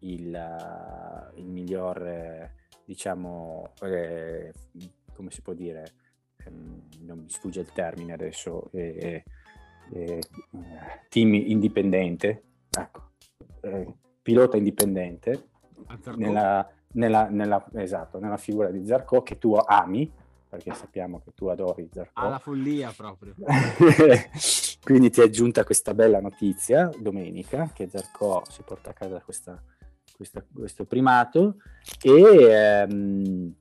[0.00, 2.54] il, uh, il miglior, eh,
[2.84, 4.52] diciamo, eh,
[5.12, 5.92] come si può dire,
[6.44, 9.24] ehm, non mi sfugge il termine adesso, eh,
[9.92, 10.20] eh,
[11.08, 13.10] team indipendente, ecco,
[13.62, 15.48] eh, pilota indipendente
[16.16, 20.10] nella, nella, nella, esatto, nella figura di Zarco che tu ami,
[20.48, 22.20] perché sappiamo che tu adori Zarco.
[22.20, 23.34] Alla follia proprio.
[24.82, 29.60] Quindi ti è giunta questa bella notizia domenica che Zarco si porta a casa questa,
[30.16, 31.56] questa, questo primato
[32.00, 33.54] e ehm,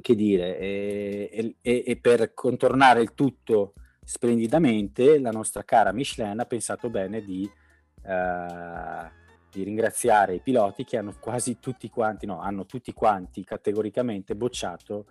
[0.00, 3.74] che dire, e, e, e per contornare il tutto
[4.04, 7.50] splendidamente la nostra cara Michelin ha pensato bene di
[8.02, 9.10] eh,
[9.54, 15.06] di ringraziare i piloti che hanno quasi tutti quanti, no, hanno tutti quanti categoricamente bocciato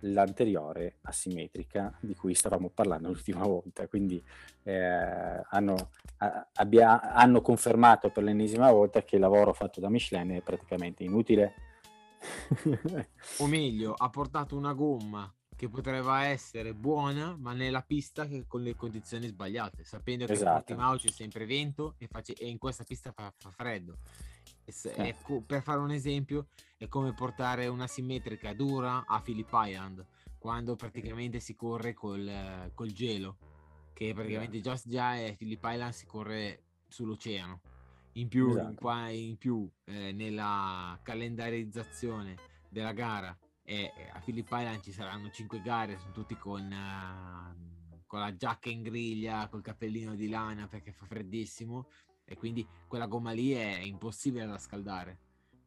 [0.00, 3.86] l'anteriore asimmetrica di cui stavamo parlando l'ultima volta.
[3.86, 4.22] Quindi
[4.64, 5.90] eh, hanno,
[6.54, 11.54] abbia, hanno, confermato per l'ennesima volta che il lavoro fatto da Michelin è praticamente inutile.
[13.38, 15.32] o meglio, ha portato una gomma
[15.64, 20.48] che potrebbe essere buona, ma nella pista con le condizioni sbagliate, sapendo che esatto.
[20.48, 23.96] in Portimao c'è sempre vento e, face- e in questa pista fa, fa freddo.
[24.66, 24.90] Sì.
[24.94, 30.04] Ecco, per fare un esempio, è come portare una simmetrica dura a Phillip Island
[30.38, 33.36] quando praticamente si corre col, col gelo,
[33.94, 37.60] che praticamente già, già è Phillip Island si corre sull'oceano.
[38.16, 38.74] In più, esatto.
[38.74, 42.36] qua, in più eh, nella calendarizzazione
[42.68, 48.20] della gara e a Phillip Island ci saranno 5 gare, sono tutti con, uh, con
[48.20, 51.88] la giacca in griglia, col cappellino di lana perché fa freddissimo
[52.26, 55.18] e quindi quella gomma lì è impossibile da scaldare.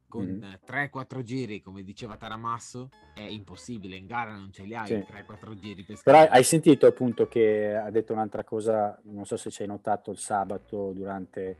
[0.07, 0.53] Con mm-hmm.
[0.65, 4.93] 3-4 giri, come diceva Taramasso, è impossibile, in gara non ce li hai sì.
[4.93, 9.49] 3-4 giri per Però hai sentito appunto che ha detto un'altra cosa, non so se
[9.49, 11.57] ci hai notato il sabato durante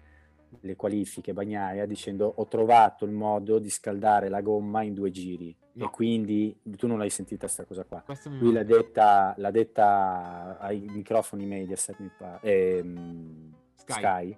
[0.62, 5.56] le qualifiche Bagnaia dicendo ho trovato il modo di scaldare la gomma in due giri
[5.74, 5.86] no.
[5.86, 8.04] e quindi tu non l'hai sentita questa cosa qua.
[8.40, 11.98] Lui l'ha detta, l'ha detta ai microfoni Mediaset
[12.42, 14.38] ehm, Sky, Sky.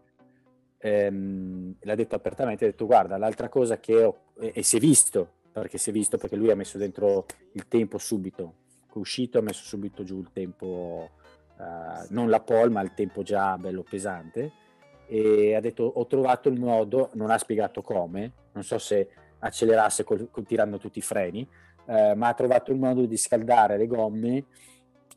[0.78, 4.80] Ehm, l'ha detto apertamente ha detto guarda l'altra cosa che ho e, e si è
[4.80, 8.54] visto perché si è visto perché lui ha messo dentro il tempo subito.
[8.88, 11.10] È uscito ha messo subito giù il tempo
[11.58, 14.68] uh, non la pole ma il tempo già bello pesante
[15.10, 20.04] e ha detto ho trovato il modo, non ha spiegato come, non so se accelerasse
[20.04, 21.48] col, col, tirando tutti i freni,
[21.86, 24.46] eh, ma ha trovato il modo di scaldare le gomme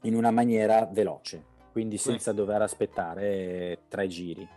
[0.03, 4.49] in una maniera veloce, quindi senza dover aspettare tre giri.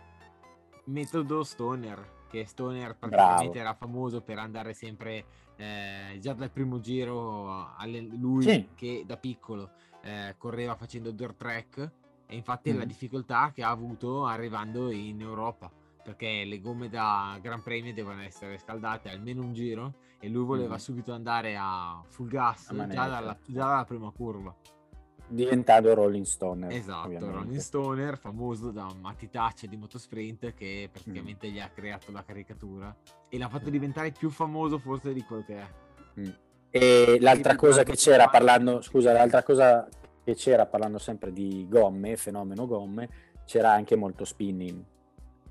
[0.84, 3.58] Metodo Stoner, che Stoner praticamente Bravo.
[3.58, 5.24] era famoso per andare sempre
[5.56, 8.68] eh, già dal primo giro, alle, lui sì.
[8.74, 11.90] che da piccolo eh, correva facendo dirt track
[12.26, 12.74] e infatti mm.
[12.74, 15.70] è la difficoltà che ha avuto arrivando in Europa,
[16.02, 20.74] perché le gomme da Gran Premio devono essere scaldate almeno un giro e lui voleva
[20.74, 20.78] mm.
[20.78, 24.54] subito andare a full gas a già, dalla, già dalla prima curva
[25.28, 26.70] diventato Rolling Stoner.
[26.70, 27.34] Esatto, ovviamente.
[27.34, 31.52] Rolling Stoner, famoso da matitaccia di motosprint che praticamente mm.
[31.52, 32.94] gli ha creato la caricatura
[33.28, 35.68] e l'ha fatto diventare più famoso forse di quello che è.
[36.20, 36.30] Mm.
[36.70, 39.88] E l'altra cosa che c'era parlando, scusa, l'altra cosa
[40.26, 43.08] che c'era, parlando sempre di gomme, fenomeno gomme,
[43.44, 44.82] c'era anche molto spinning.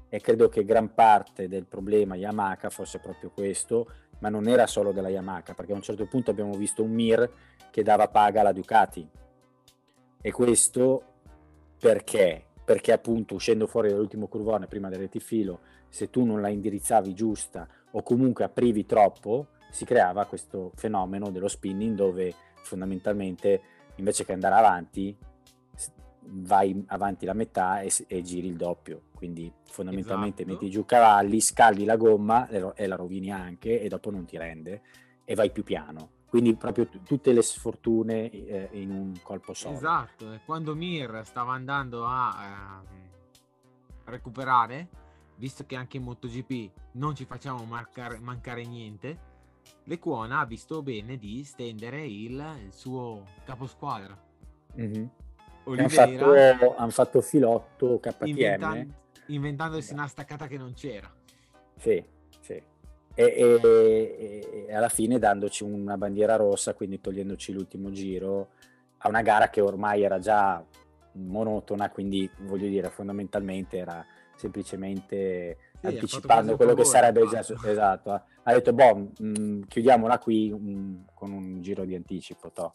[0.09, 3.87] E credo che gran parte del problema Yamaha fosse proprio questo,
[4.19, 7.31] ma non era solo della Yamaha, perché a un certo punto abbiamo visto un Mir
[7.71, 9.07] che dava paga alla Ducati.
[10.21, 11.03] E questo
[11.79, 12.43] perché?
[12.65, 17.65] Perché appunto uscendo fuori dall'ultimo curvone prima del retifilo, se tu non la indirizzavi giusta
[17.91, 23.61] o comunque aprivi troppo, si creava questo fenomeno dello spinning dove fondamentalmente
[23.95, 25.17] invece che andare avanti
[26.27, 29.03] vai avanti la metà e, e giri il doppio.
[29.13, 30.57] Quindi fondamentalmente esatto.
[30.57, 34.81] metti giù cavalli scaldi la gomma e la rovini anche e dopo non ti rende
[35.23, 36.09] e vai più piano.
[36.27, 39.75] Quindi proprio t- tutte le sfortune eh, in un colpo solo.
[39.75, 40.39] Esatto.
[40.45, 44.89] Quando Mir stava andando a eh, recuperare
[45.37, 49.33] visto che anche in MotoGP non ci facciamo marcare, mancare niente
[49.85, 54.17] Lecuona ha visto bene di stendere il, il suo caposquadra.
[54.79, 55.05] Mm-hmm.
[55.65, 58.27] Hanno fatto, han fatto, filotto KTM.
[58.27, 58.93] Inventan-
[59.27, 61.11] inventandosi una staccata che non c'era.
[61.77, 62.03] Sì,
[62.39, 62.53] sì.
[62.53, 68.49] E, e, e, alla fine dandoci una bandiera rossa, quindi togliendoci l'ultimo giro
[68.97, 70.63] a una gara che ormai era già
[71.13, 78.23] monotona, quindi voglio dire, fondamentalmente era semplicemente sì, anticipando quello che sarebbe già esatto.
[78.47, 82.71] Ha detto, boh, mh, mm, chiudiamola qui mh, mm, con un giro di anticipo, to,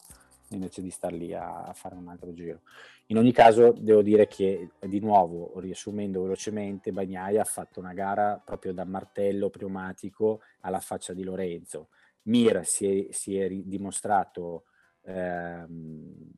[0.49, 2.63] invece di star lì a, a, fare un altro giro.
[3.07, 8.41] In ogni caso, devo dire che, di nuovo, riassumendo velocemente, Bagnaia ha fatto una gara
[8.45, 11.91] proprio da martello pneumatico alla faccia di Lorenzo.
[12.23, 14.65] Mir si è, si è dimostrato
[15.03, 15.65] eh,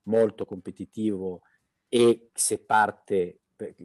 [0.05, 1.41] molto competitivo
[1.89, 3.41] e se parte,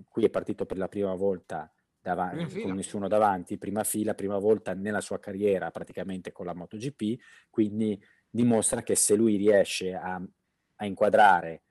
[0.10, 1.72] qui è partito per la prima volta
[2.08, 7.22] davanti, con nessuno davanti, prima fila, prima volta nella sua carriera praticamente con la MotoGP,
[7.50, 11.63] quindi dimostra che se lui riesce a, a inquadrare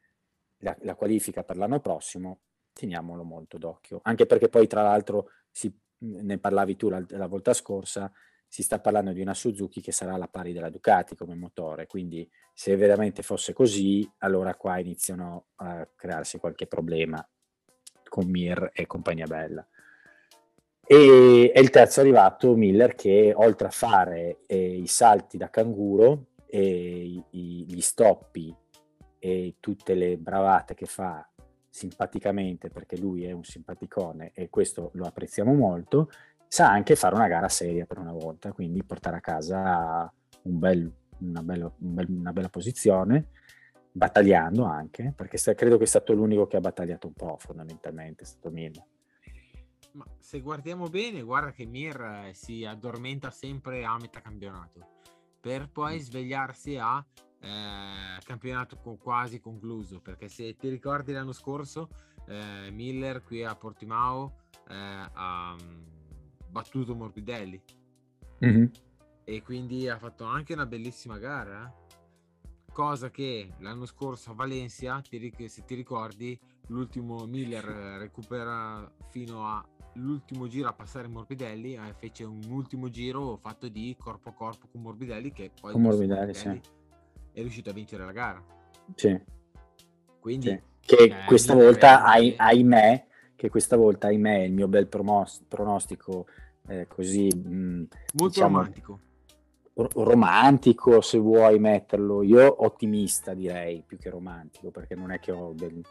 [0.59, 2.41] la, la, qualifica per l'anno prossimo,
[2.73, 7.55] teniamolo molto d'occhio, anche perché poi tra l'altro si, ne parlavi tu la, la volta
[7.55, 8.13] scorsa,
[8.47, 12.29] si sta parlando di una Suzuki che sarà alla pari della Ducati come motore, quindi
[12.53, 17.27] se veramente fosse così, allora qua iniziano a crearsi qualche problema
[18.09, 19.67] con Mir e compagnia bella.
[20.89, 25.51] E, e il terzo è arrivato Miller che oltre a fare eh, i salti da
[25.51, 28.55] canguro e i, gli stoppi
[29.19, 31.29] e tutte le bravate che fa
[31.69, 36.09] simpaticamente perché lui è un simpaticone e questo lo apprezziamo molto,
[36.47, 40.11] sa anche fare una gara seria per una volta, quindi portare a casa
[40.43, 43.31] un bel, una, bella, un bel, una, bella, posizione,
[43.91, 48.27] battagliando anche, perché credo che è stato l'unico che ha battagliato un po' fondamentalmente, è
[48.27, 48.85] stato Miller.
[49.97, 54.87] Ma se guardiamo bene, guarda che Mir eh, si addormenta sempre a metà campionato,
[55.41, 57.03] per poi svegliarsi a
[57.41, 61.89] eh, campionato quasi concluso, perché se ti ricordi l'anno scorso,
[62.27, 65.83] eh, Miller qui a Portimao eh, ha mm,
[66.51, 67.63] battuto Morbidelli.
[68.45, 68.67] Mm-hmm.
[69.25, 71.75] e quindi ha fatto anche una bellissima gara,
[72.71, 77.65] cosa che l'anno scorso a Valencia, se ti ricordi, l'ultimo Miller
[77.99, 83.95] recupera fino a l'ultimo giro a passare Morbidelli eh, fece un ultimo giro fatto di
[83.99, 86.71] corpo a corpo con Morbidelli che poi Morbidelli, Morbidelli sì.
[87.33, 88.43] è riuscito a vincere la gara
[88.95, 89.19] sì
[90.21, 90.61] quindi sì.
[90.81, 96.27] che eh, questa volta ai, ahimè che questa volta ahimè il mio bel promos, pronostico
[96.69, 99.01] eh, così mh, mm, molto diciamo, romantico
[99.75, 105.53] romantico se vuoi metterlo io ottimista direi più che romantico perché non è che ho
[105.53, 105.83] del,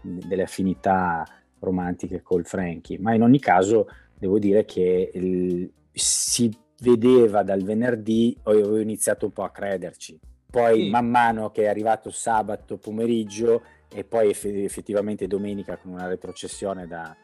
[0.00, 1.26] delle affinità
[1.64, 6.50] romantiche col Frankie, ma in ogni caso devo dire che il, si
[6.80, 10.18] vedeva dal venerdì, ho iniziato un po' a crederci.
[10.50, 10.90] Poi sì.
[10.90, 17.14] man mano che è arrivato sabato pomeriggio e poi effettivamente domenica con una retrocessione da,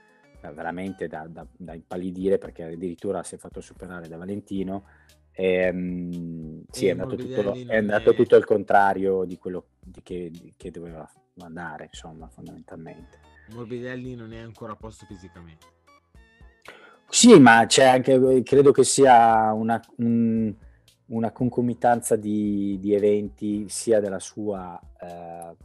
[0.40, 4.84] da veramente da, da, da, impallidire perché addirittura si è fatto superare da Valentino.
[5.32, 10.30] E, um, sì, è andato, tutto, è andato, tutto, al contrario di quello di che,
[10.30, 13.29] di che doveva andare, insomma, fondamentalmente.
[13.52, 15.78] Morbidelli non è ancora a posto fisicamente.
[17.08, 20.54] Sì, ma c'è anche, credo che sia una, un,
[21.06, 25.56] una concomitanza di, di, eventi sia della sua eh,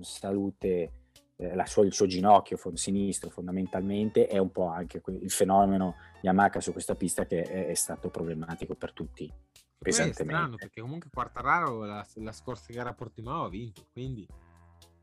[0.00, 0.92] salute,
[1.36, 6.72] eh, sua, il suo ginocchio sinistro fondamentalmente, è un po' anche il fenomeno Yamaha su
[6.72, 9.30] questa pista che è, è stato problematico per tutti.
[9.76, 10.22] Pesantemente.
[10.22, 14.26] È strano perché comunque Quartararo la, la scorsa gara a Portimao ha vinto, quindi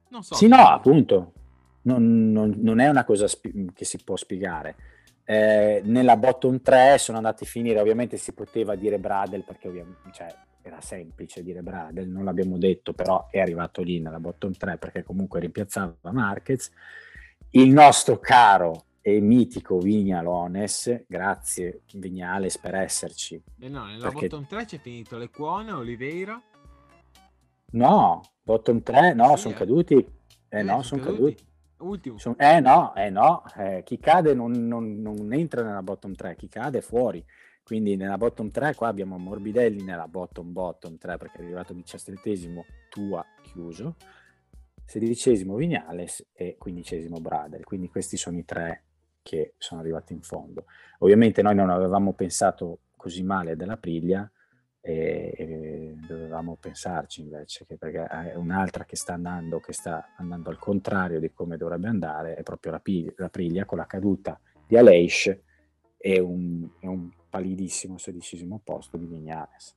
[0.10, 0.34] non so.
[0.34, 1.34] Sì, no, appunto
[1.84, 4.76] non, non, non è una cosa spi- che si può spiegare.
[5.24, 10.10] Eh, nella bottom 3 sono andati a finire, ovviamente si poteva dire Bradel perché ovviamente
[10.12, 10.28] cioè,
[10.62, 15.04] era semplice dire Bradel, non l'abbiamo detto, però è arrivato lì nella bottom 3 perché
[15.04, 16.72] comunque rimpiazzava Marquez.
[17.52, 23.41] Il nostro caro e mitico Vignalones, grazie Vignales per esserci.
[23.60, 24.28] Eh no, nella perché...
[24.28, 26.41] bottom 3 c'è finito Lecuone, Oliveira.
[27.72, 29.58] No, bottom 3 no, sì, sono eh.
[29.58, 29.96] caduti.
[29.96, 31.36] Eh, eh no, sono caduti.
[31.36, 31.50] caduti.
[31.82, 32.17] Ultimo.
[32.38, 36.48] Eh no, eh no, eh, chi cade non, non, non, entra nella bottom 3, chi
[36.48, 37.24] cade è fuori.
[37.63, 42.65] Quindi nella bottom 3 qua abbiamo Morbidelli nella bottom bottom 3 perché è arrivato diciassettesimo,
[42.89, 43.96] Tua chiuso,
[44.86, 47.63] sedicesimo Vignales e quindicesimo Bradel.
[47.63, 48.84] Quindi questi sono i tre
[49.22, 50.65] che sono arrivati in fondo.
[51.00, 54.30] Ovviamente noi non avevamo pensato così male della Priglia,
[54.82, 60.49] e, e, dovevamo pensarci invece che perché è un'altra che sta andando che sta andando
[60.49, 64.39] al contrario di come dovrebbe andare è proprio la, Piglia, la Priglia con la caduta
[64.66, 65.38] di Aleix
[65.97, 69.76] e un, e un palidissimo sedicesimo posto di Vignales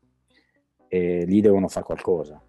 [0.89, 2.43] e lì devono fare qualcosa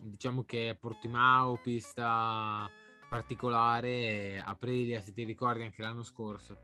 [0.00, 2.70] diciamo che Portimao pista
[3.08, 6.56] particolare Aprilia se ti ricordi anche l'anno scorso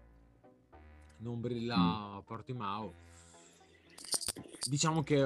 [1.19, 2.19] non brilla mm.
[2.25, 3.03] Portimao
[4.67, 5.23] diciamo che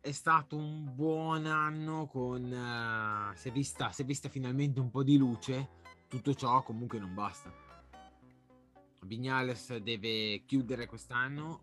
[0.00, 4.90] è stato un buon anno con uh, si, è vista, si è vista finalmente un
[4.90, 5.82] po' di luce.
[6.08, 7.52] Tutto ciò comunque non basta.
[9.02, 11.62] Vignales deve chiudere quest'anno.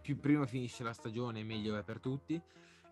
[0.00, 2.40] Più prima finisce la stagione meglio è per tutti.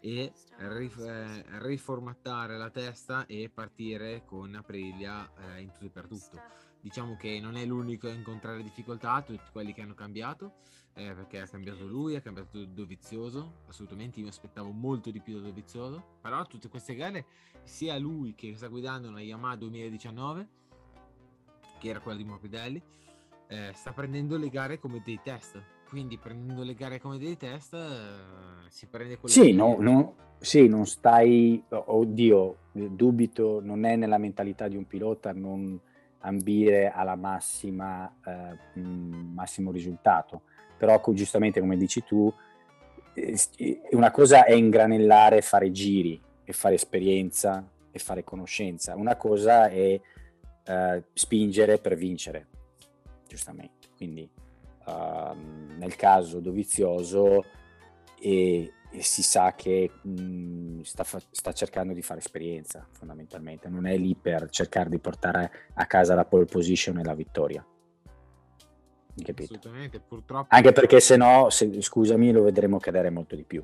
[0.00, 6.06] E rif- eh, riformattare la testa e partire con Aprilia eh, in tutto e per
[6.06, 6.40] tutto.
[6.80, 10.61] Diciamo che non è l'unico a incontrare difficoltà tutti quelli che hanno cambiato
[10.99, 15.34] eh, perché ha cambiato lui, ha cambiato Dovizioso, assolutamente io mi aspettavo molto di più
[15.34, 17.24] da Dovizioso, però tutte queste gare,
[17.62, 20.49] sia lui che sta guidando una Yamaha 2019,
[21.78, 22.82] che era quella di Morbidelli,
[23.46, 27.74] eh, sta prendendo le gare come dei test, quindi prendendo le gare come dei test
[27.74, 29.53] eh, si prende quello sì.
[29.53, 35.78] No, no, sì, non stai, oddio, dubito, non è nella mentalità di un pilota non
[36.22, 40.42] ambire alla massima, eh, massimo risultato
[40.79, 42.33] però giustamente come dici tu,
[43.91, 50.01] una cosa è ingranellare, fare giri e fare esperienza e fare conoscenza, una cosa è
[50.68, 52.47] uh, spingere per vincere.
[53.26, 53.89] giustamente.
[53.97, 54.29] Quindi
[54.87, 55.37] uh,
[55.76, 57.45] nel caso Dovizioso
[58.20, 63.87] e, e si sa che mh, sta, fa- sta, cercando di fare esperienza fondamentalmente, non
[63.87, 67.64] è lì per cercare di portare a casa la pole position e la vittoria.
[69.23, 69.55] Capito?
[69.55, 70.47] Assolutamente, purtroppo.
[70.51, 73.62] Anche perché se no, se, scusami, lo vedremo cadere molto di più.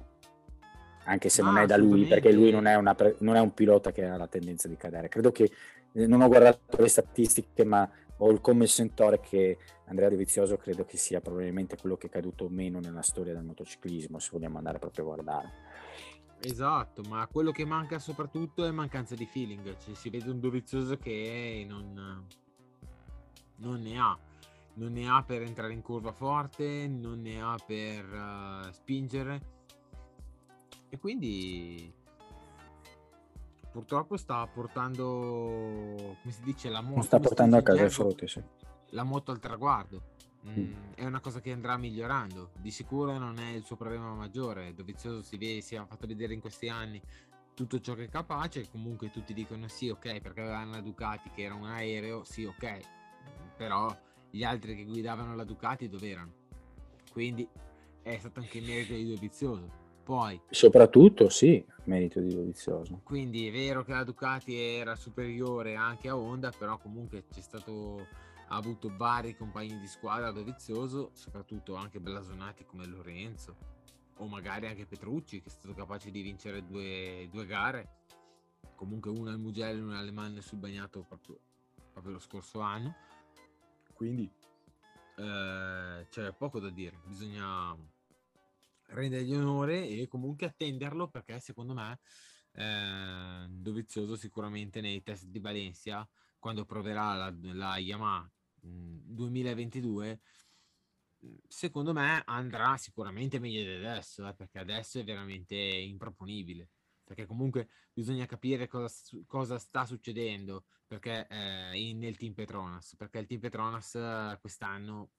[1.06, 3.52] Anche se ah, non è da lui, perché lui non è, una, non è un
[3.52, 5.08] pilota che ha la tendenza di cadere.
[5.08, 5.50] Credo che
[5.92, 7.88] eh, non ho guardato le statistiche, ma
[8.18, 12.10] ho il come sentore che Andrea De Vizioso credo che sia probabilmente quello che è
[12.10, 15.52] caduto meno nella storia del motociclismo, se vogliamo andare proprio a guardare.
[16.40, 20.96] Esatto, ma quello che manca soprattutto è mancanza di feeling, cioè, si vede un Dovizioso
[20.98, 22.26] che non,
[23.56, 24.18] non, ne ha,
[24.74, 29.52] non ne ha per entrare in curva forte, non ne ha per uh, spingere
[30.94, 31.92] e quindi
[33.72, 37.02] purtroppo sta portando, come si dice, la moto.
[37.02, 38.40] sta portando a casa i frutti, sì.
[38.90, 40.12] La moto al traguardo.
[40.46, 40.72] Mm, mm.
[40.94, 42.50] È una cosa che andrà migliorando.
[42.60, 44.72] Di sicuro non è il suo problema maggiore.
[44.72, 47.02] Dovizioso si, vede, si è fatto vedere in questi anni
[47.54, 48.70] tutto ciò che è capace.
[48.70, 52.78] Comunque tutti dicono sì, ok, perché avevano la Ducati che era un aereo, sì, ok.
[53.56, 53.92] Però
[54.34, 56.32] gli altri che guidavano la Ducati dove erano?
[57.12, 57.48] Quindi
[58.02, 63.00] è stato anche merito di Dovizioso poi, Soprattutto, sì, merito di Dovizioso.
[63.04, 68.06] Quindi è vero che la Ducati era superiore anche a Honda, però comunque c'è stato
[68.48, 73.56] ha avuto vari compagni di squadra Dovizioso, soprattutto anche blasonati come Lorenzo
[74.18, 77.88] o magari anche Petrucci che è stato capace di vincere due, due gare,
[78.74, 81.38] comunque una al Mugello e una alle Manne sul bagnato proprio,
[81.92, 82.94] proprio lo scorso anno.
[84.04, 84.30] Quindi
[85.16, 87.74] eh, c'è poco da dire, bisogna
[88.88, 92.00] rendergli onore e comunque attenderlo perché secondo me
[92.52, 96.06] eh, Dovizioso sicuramente nei test di Valencia
[96.38, 98.30] quando proverà la, la Yamaha
[98.60, 100.20] mh, 2022
[101.48, 106.68] secondo me andrà sicuramente meglio di adesso eh, perché adesso è veramente improponibile
[107.04, 108.88] perché comunque bisogna capire cosa,
[109.26, 115.10] cosa sta succedendo perché eh, in, nel team Petronas perché il team Petronas eh, quest'anno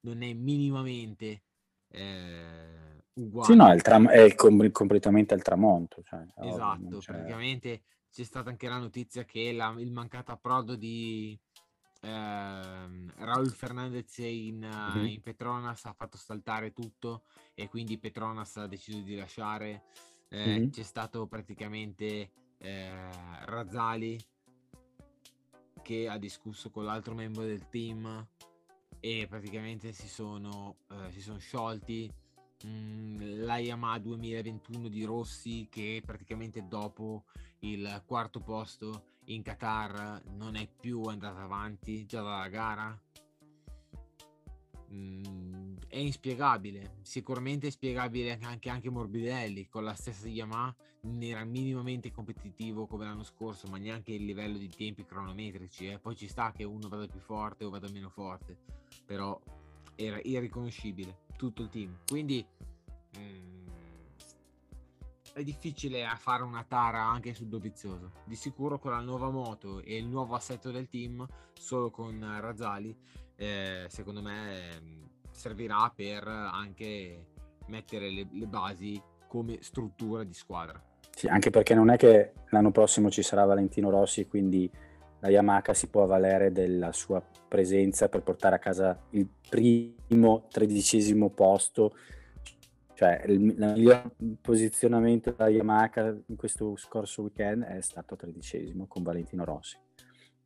[0.00, 1.42] non è minimamente
[1.88, 3.52] eh, uguale.
[3.52, 6.02] Sì, no, è, tram- è com- completamente al tramonto.
[6.02, 11.38] Cioè, esatto, praticamente c'è stata anche la notizia che la, il mancato approdo di
[12.00, 15.06] eh, Raul Fernandez in, mm-hmm.
[15.06, 17.24] in, Petronas ha fatto saltare tutto
[17.54, 19.84] e quindi Petronas ha deciso di lasciare.
[20.28, 20.68] Eh, mm-hmm.
[20.70, 23.10] C'è stato praticamente eh,
[23.44, 24.18] Razzali
[25.82, 28.26] che ha discusso con l'altro membro del team
[28.98, 32.12] e praticamente si sono, eh, si sono sciolti
[32.62, 37.24] la Yamaha 2021 di Rossi che praticamente dopo
[37.60, 42.98] il quarto posto in Qatar non è più andata avanti già dalla gara
[44.90, 45.55] mm,
[45.96, 52.12] è inspiegabile sicuramente è spiegabile anche, anche Morbidelli con la stessa Yamaha non era minimamente
[52.12, 55.98] competitivo come l'anno scorso ma neanche il livello di tempi cronometrici eh.
[55.98, 58.58] poi ci sta che uno vada più forte o vada meno forte
[59.06, 59.40] però
[59.94, 62.46] era irriconoscibile tutto il team quindi
[63.16, 63.66] mh, mm,
[65.32, 69.80] è difficile a fare una tara anche sul Dovizioso di sicuro con la nuova moto
[69.80, 72.94] e il nuovo assetto del team solo con Razzali
[73.34, 75.05] eh, secondo me mm,
[75.36, 77.26] servirà per anche
[77.66, 80.82] mettere le, le basi come struttura di squadra
[81.16, 84.70] sì, anche perché non è che l'anno prossimo ci sarà Valentino Rossi, quindi
[85.20, 91.30] la Yamaha si può avvalere della sua presenza per portare a casa il primo tredicesimo
[91.30, 91.96] posto.
[92.92, 94.10] Cioè, il, miglior
[94.42, 99.78] posizionamento della Yamaha in questo scorso weekend è stato tredicesimo con Valentino Rossi.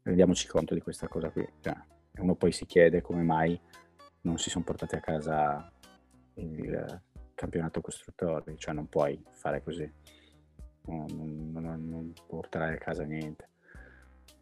[0.03, 1.45] Rendiamoci conto di questa cosa qui.
[1.59, 1.75] Cioè,
[2.21, 3.61] uno poi si chiede come mai
[4.23, 5.73] non si sono portati a casa
[6.35, 7.03] il
[7.35, 9.91] campionato costruttori, cioè non puoi fare così
[10.87, 13.49] non, non, non porterai a casa niente.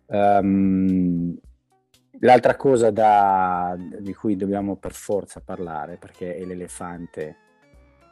[0.06, 1.36] Um,
[2.20, 7.36] l'altra cosa da, di cui dobbiamo per forza parlare, perché è l'elefante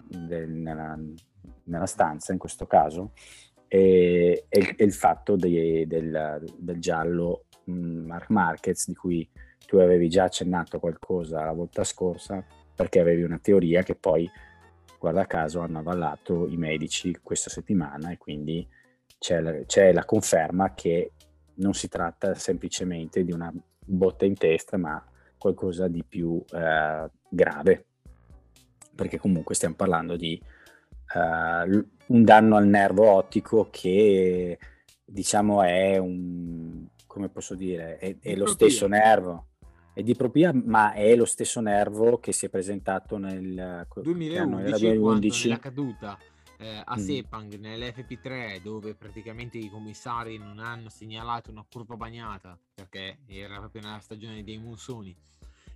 [0.09, 0.99] del, nella,
[1.65, 3.13] nella, stanza in questo caso,
[3.67, 9.29] è, è, il, è il, fatto de, del, del, giallo mm, Mark Marquez di cui
[9.67, 12.45] tu avevi già accennato qualcosa la volta scorsa
[12.75, 14.31] perché avevi una teoria che poi
[14.99, 18.67] guarda caso hanno avallato i medici questa settimana e quindi
[19.19, 21.13] c'è la, c'è la conferma che
[21.57, 23.53] non si tratta semplicemente di una
[23.85, 25.03] botta in testa, ma
[25.39, 27.85] qualcosa di più eh, grave,
[28.95, 30.41] perché comunque stiamo parlando di
[31.15, 34.59] eh, un danno al nervo ottico che
[35.05, 39.47] diciamo è un come posso dire è, è lo stesso nervo
[39.97, 45.49] È dipropia, ma è lo stesso nervo che si è presentato nel 2011, 2011.
[45.49, 46.19] nella caduta
[46.59, 47.03] eh, a mm.
[47.03, 53.81] Sepang nell'FP3 dove praticamente i commissari non hanno segnalato una curva bagnata perché era proprio
[53.81, 55.17] nella stagione dei monsoni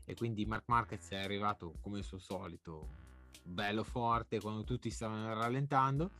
[0.04, 2.88] e quindi Mark Marquez è arrivato come al suo solito
[3.42, 6.10] bello forte quando tutti stavano rallentando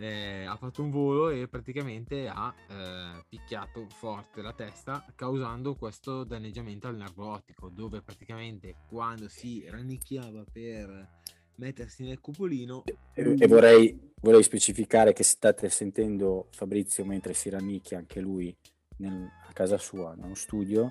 [0.00, 6.24] eh, ha fatto un volo e praticamente ha eh, picchiato forte la testa causando questo
[6.24, 11.08] danneggiamento al nervo ottico dove praticamente quando si rannicchiava per
[11.56, 17.98] mettersi nel cupolino e, e vorrei, vorrei, specificare che state sentendo Fabrizio mentre si rannicchia
[17.98, 18.56] anche lui
[18.96, 20.90] nel, a casa sua, nello studio.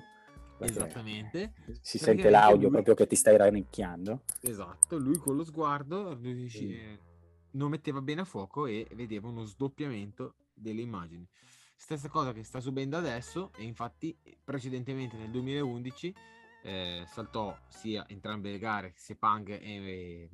[0.60, 1.54] Esattamente.
[1.80, 2.72] Si sente l'audio lui...
[2.72, 4.24] proprio che ti stai rannicchiando.
[4.42, 7.08] Esatto, lui con lo sguardo riuscì, mm
[7.52, 11.26] non metteva bene a fuoco e vedeva uno sdoppiamento delle immagini.
[11.74, 16.14] Stessa cosa che sta subendo adesso e infatti precedentemente nel 2011
[16.62, 20.30] eh, saltò sia entrambe le gare, Sepang e, e,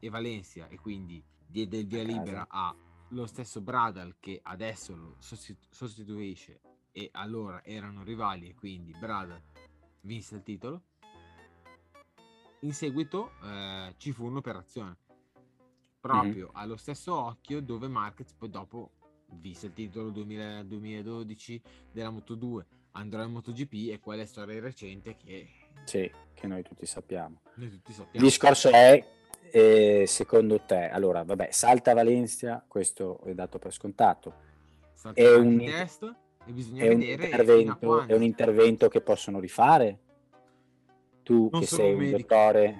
[0.00, 6.60] e Valencia e quindi diede il via libera allo stesso Bradal che adesso lo sostituisce
[6.90, 9.40] e allora erano rivali e quindi Bradal
[10.00, 10.82] vinse il titolo.
[12.62, 14.96] In seguito eh, ci fu un'operazione
[16.00, 16.56] proprio mm-hmm.
[16.56, 18.92] allo stesso occhio dove Marquez poi dopo
[19.40, 25.16] visse il titolo 2000, 2012 della Moto2 andrà in MotoGP e quella è storia recente
[25.16, 25.48] che
[25.84, 27.40] sì, che noi tutti sappiamo.
[27.54, 28.10] Noi tutti sappiamo.
[28.12, 29.02] Il discorso è
[29.50, 34.34] eh, secondo te, allora vabbè, salta Valencia, questo è dato per scontato.
[34.92, 39.38] Salta è un, test e bisogna è vedere un intervento, è un intervento che possono
[39.40, 40.00] rifare
[41.28, 42.76] tu non che sei un, un dottore.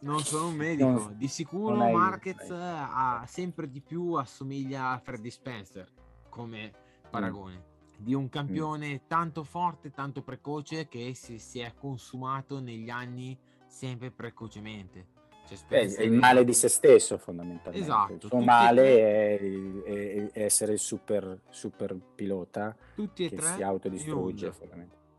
[0.00, 5.30] non sono un medico, non, di sicuro Marquez ha sempre di più assomiglia a Freddy
[5.30, 5.88] Spencer
[6.28, 6.72] come
[7.08, 7.54] paragone.
[7.54, 8.04] Mm.
[8.04, 9.06] Di un campione mm.
[9.06, 13.34] tanto forte, tanto precoce che si, si, è consumato negli anni
[13.66, 15.14] sempre precocemente.
[15.46, 17.86] Cioè, è il male di se stesso fondamentalmente.
[17.86, 18.12] Esatto.
[18.12, 23.54] Il suo male è, è, è, essere il super, super pilota tutti e che tre
[23.54, 24.52] si autodistrugge.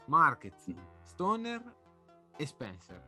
[0.05, 0.77] Marquez, mm.
[1.01, 1.76] Stoner
[2.37, 3.03] e Spencer,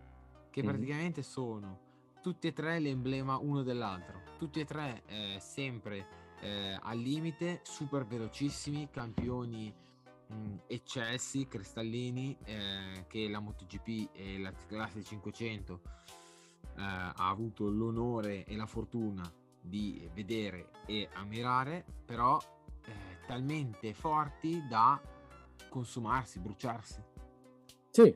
[0.50, 0.72] che mm-hmm.
[0.72, 1.88] praticamente sono
[2.22, 6.06] tutti e tre l'emblema uno dell'altro, tutti e tre eh, sempre
[6.42, 9.74] eh, al limite, super velocissimi, campioni
[10.28, 15.82] mh, mm, eccessi, cristallini, eh, che la MotoGP e la classe 500
[16.78, 22.40] eh, ha avuto l'onore e la fortuna di vedere e ammirare, però
[22.86, 25.00] eh, talmente forti da
[25.70, 27.04] consumarsi, bruciarsi.
[27.92, 28.16] Sì,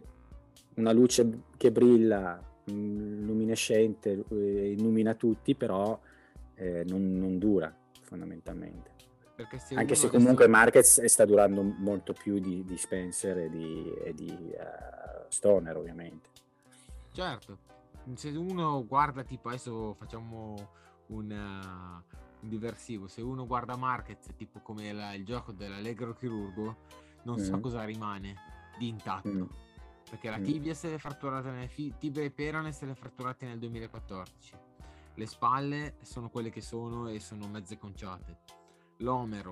[0.76, 6.00] una luce che brilla, mm, luminescente, eh, illumina tutti, però
[6.56, 8.92] eh, non, non, dura fondamentalmente.
[9.58, 10.60] Se Anche se comunque adesso...
[10.60, 16.30] Marquez sta durando molto più di, di Spencer e di, e di uh, Stoner ovviamente.
[17.12, 17.58] Certo,
[18.14, 20.70] se uno guarda tipo adesso facciamo
[21.08, 26.78] un, uh, un diversivo, se uno guarda Marquez tipo come la, il gioco dell'allegro chirurgo,
[27.24, 27.44] non mm.
[27.44, 28.36] so cosa rimane
[28.78, 29.30] di intatto.
[29.30, 29.63] Mm
[30.14, 33.58] perché la tibia se l'è fratturata nel fi- tibia e perone se l'è fratturata nel
[33.58, 34.54] 2014
[35.16, 38.38] le spalle sono quelle che sono e sono mezze conciate
[38.98, 39.52] l'omero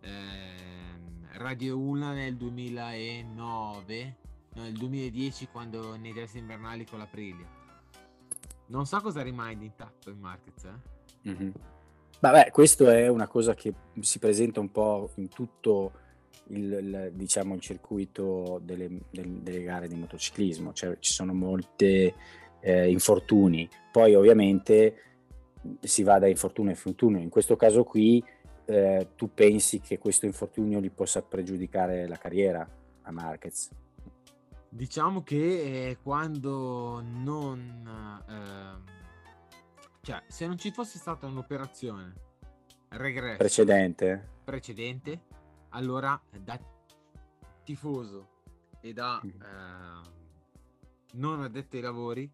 [0.00, 4.16] ehm, radio Ulna nel 2009
[4.54, 7.48] no, nel 2010 quando nei test invernali con l'Aprilia
[8.66, 11.30] non so cosa rimane intatto in Marquez eh?
[11.30, 11.50] mm-hmm.
[12.20, 16.01] Vabbè, questo è una cosa che si presenta un po' in tutto
[16.48, 22.12] il, il, diciamo, il circuito delle, delle, delle, gare di motociclismo, cioè ci sono molti
[22.60, 24.96] eh, infortuni, poi ovviamente
[25.80, 28.22] si va da infortunio a infortunio, in questo caso qui
[28.64, 32.68] eh, tu pensi che questo infortunio gli possa pregiudicare la carriera
[33.02, 33.70] a Marquez?
[34.68, 38.22] Diciamo che eh, quando non...
[38.28, 38.84] Ehm,
[40.00, 42.14] cioè, se non ci fosse stata un'operazione
[42.88, 45.20] regresso precedente, precedente
[45.72, 46.58] allora da
[47.64, 48.40] tifoso
[48.80, 50.10] e da eh,
[51.12, 52.32] non addetto ai lavori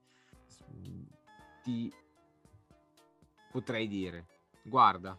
[1.62, 1.93] ti
[3.51, 4.26] potrei dire
[4.62, 5.18] guarda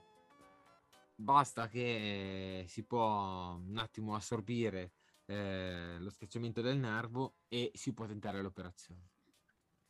[1.16, 4.94] basta che si può un attimo assorbire
[5.26, 9.10] eh, lo schiacciamento del nervo e si può tentare l'operazione.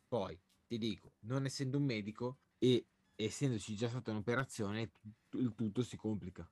[0.06, 4.92] Poi ti dico non essendo un medico e essendoci già stata un'operazione
[5.30, 6.48] il tutto si complica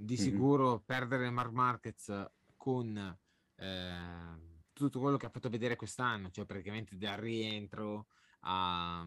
[0.00, 0.84] di sicuro mm-hmm.
[0.84, 3.18] perdere Mark Marquez con
[3.56, 4.38] eh,
[4.72, 8.06] tutto quello che ha fatto vedere quest'anno, cioè praticamente dal rientro
[8.42, 9.04] a,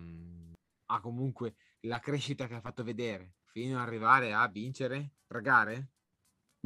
[0.88, 5.90] a, comunque la crescita che ha fatto vedere fino ad arrivare a vincere tre gare.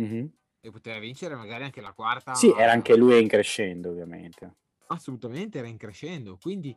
[0.02, 0.26] Mm-hmm.
[0.60, 2.34] e poteva vincere magari anche la quarta.
[2.34, 4.56] Sì, era anche lui in crescendo, ovviamente.
[4.88, 6.76] Assolutamente era in crescendo, quindi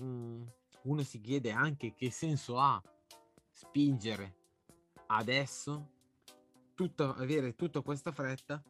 [0.00, 0.42] mh, mm,
[0.82, 2.82] uno si chiede anche che senso ha
[3.50, 4.34] spingere
[5.06, 5.93] adesso
[6.74, 8.62] tutta, avere tutta questa fretta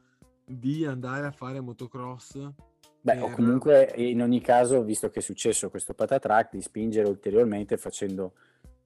[0.44, 2.36] di andare a fare motocross.
[3.00, 3.22] Beh, per...
[3.22, 8.34] o comunque in ogni caso, visto che è successo questo patatrack, di spingere ulteriormente facendo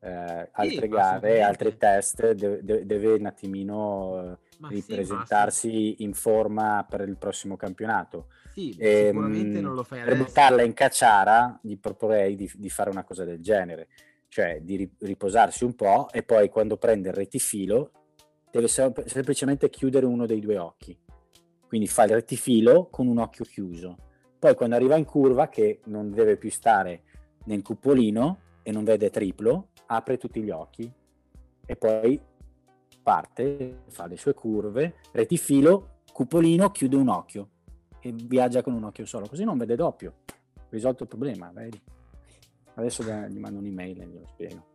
[0.01, 6.87] eh, altre sì, gare, altri test, deve, deve un attimino ma ripresentarsi sì, in forma
[6.89, 8.29] per il prossimo campionato.
[8.53, 12.91] Sì, e, sicuramente non lo fai Per buttarla in cacciara, gli proporrei di, di, fare
[12.91, 13.89] una cosa del genere,
[14.29, 17.93] cioè di riposarsi un po' e poi quando prende il retifilo
[18.51, 20.97] deve sem- semplicemente chiudere uno dei due occhi.
[21.67, 23.97] Quindi fa il rettifilo con un occhio chiuso.
[24.39, 27.03] Poi quando arriva in curva, che non deve più stare
[27.45, 30.91] nel cupolino e non vede triplo, apre tutti gli occhi
[31.65, 32.21] e poi
[33.03, 37.49] parte, fa le sue curve, retifilo, cupolino, chiude un occhio
[38.01, 40.15] e viaggia con un occhio solo, così non vede doppio.
[40.71, 41.81] Risolto il problema, vedi?
[42.75, 44.67] Adesso gli mando un'email e glielo spiego.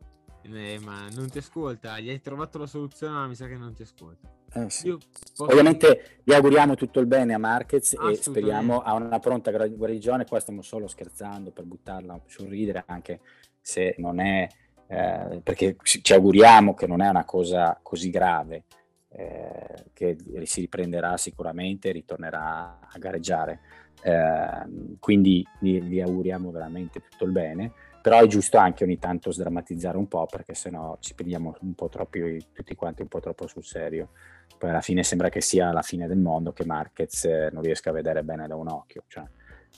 [0.44, 3.74] Eh, ma non ti ascolta, gli hai trovato la soluzione, ma mi sa che non
[3.74, 4.30] ti ascolta.
[4.54, 4.90] Eh, sì.
[4.90, 5.52] posso...
[5.52, 10.26] Ovviamente gli auguriamo tutto il bene a Marquez e speriamo a una pronta guarigione.
[10.26, 13.20] Qua stiamo solo scherzando per buttarla sul ridere, anche
[13.62, 14.48] se non è
[14.88, 18.66] eh, perché ci auguriamo che non è una cosa così grave,
[19.10, 23.60] eh, che si riprenderà sicuramente e ritornerà a gareggiare.
[24.04, 27.72] Eh, quindi gli, gli, auguriamo veramente tutto il bene,
[28.04, 31.88] però è giusto anche ogni tanto sdrammatizzare un po' perché sennò ci prendiamo un po'
[31.88, 32.20] troppo,
[32.52, 34.10] tutti quanti un po' troppo sul serio.
[34.58, 37.92] Poi alla fine sembra che sia la fine del mondo, che Marquez eh, non riesca
[37.92, 39.06] a vedere bene da un occhio.
[39.08, 39.24] Cioè,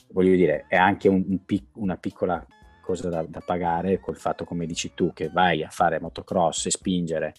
[0.08, 2.44] voglio dire, è anche un, un pic, una piccola
[2.80, 6.72] cosa da, da, pagare col fatto, come dici tu, che vai a fare motocross e
[6.72, 7.32] spingere,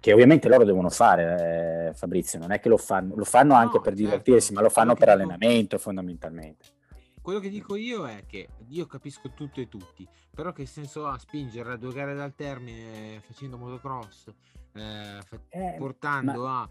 [0.00, 3.76] che ovviamente loro devono fare, eh, Fabrizio, non è che lo fanno, lo fanno anche
[3.76, 4.02] no, per certo.
[4.02, 6.76] divertirsi, ma lo fanno per allenamento fondamentalmente.
[7.28, 11.18] Quello che dico io è che io capisco tutto e tutti, però che senso ha
[11.18, 14.28] spingere a due gare dal termine facendo motocross,
[14.72, 16.60] eh, fa- eh, portando ma...
[16.62, 16.70] a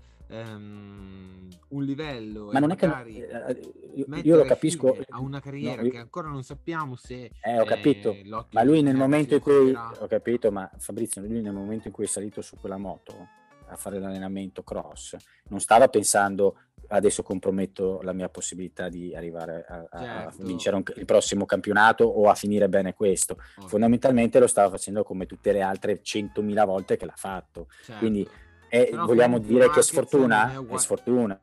[0.55, 5.81] um, un livello ma non è che eh, io, io lo capisco a una carriera
[5.81, 5.91] no, io...
[5.91, 8.15] che ancora non sappiamo se eh, ho capito
[8.49, 12.05] ma lui nel momento in cui ho capito ma Fabrizio lui nel momento in cui
[12.05, 13.27] è salito su quella moto
[13.67, 15.15] a fare l'allenamento cross
[15.49, 20.41] non stava pensando adesso comprometto la mia possibilità di arrivare a, certo.
[20.41, 23.33] a vincere un, il prossimo campionato o a finire bene questo.
[23.33, 23.69] Okay.
[23.69, 27.67] Fondamentalmente lo stava facendo come tutte le altre 100.000 volte che l'ha fatto.
[27.83, 27.97] Certo.
[27.99, 28.27] Quindi
[28.69, 30.51] e vogliamo dire che sfortuna?
[30.51, 30.75] È, uguale...
[30.75, 31.41] è, sfortuna.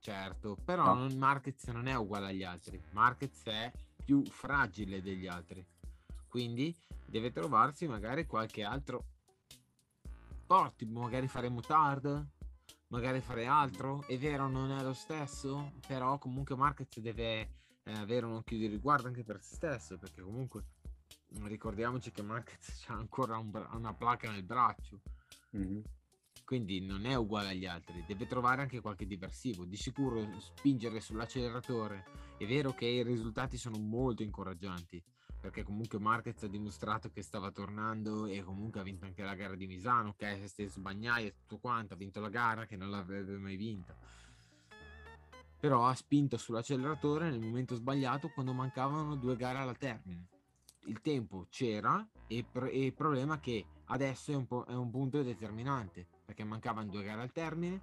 [0.00, 1.08] Certo, però no.
[1.16, 2.80] Marquez non è uguale agli altri.
[2.92, 3.70] Marquez è
[4.04, 5.64] più fragile degli altri.
[6.28, 6.74] Quindi
[7.06, 9.04] deve trovarsi magari qualche altro
[10.46, 12.26] porti, magari fare mutard,
[12.88, 14.06] magari fare altro.
[14.06, 17.50] È vero, non è lo stesso, però comunque Marquez deve
[17.84, 20.64] eh, avere un occhio di riguardo anche per se stesso, perché comunque
[21.44, 25.00] ricordiamoci che Marquez ha ancora un bra- una placa nel braccio.
[25.56, 25.80] Mm-hmm
[26.48, 29.66] quindi non è uguale agli altri, deve trovare anche qualche diversivo.
[29.66, 32.06] Di sicuro spingere sull'acceleratore.
[32.38, 35.04] È vero che i risultati sono molto incoraggianti,
[35.40, 39.54] perché comunque Marquez ha dimostrato che stava tornando e comunque ha vinto anche la gara
[39.54, 43.36] di Misano, ok, se Bagnai e tutto quanto, ha vinto la gara che non l'avrebbe
[43.38, 43.96] mai vinta.
[45.60, 50.28] Però ha spinto sull'acceleratore nel momento sbagliato quando mancavano due gare alla termine.
[50.86, 54.74] Il tempo c'era e, pr- e il problema è che adesso è un, po- è
[54.74, 57.80] un punto determinante perché mancavano due gare al termine,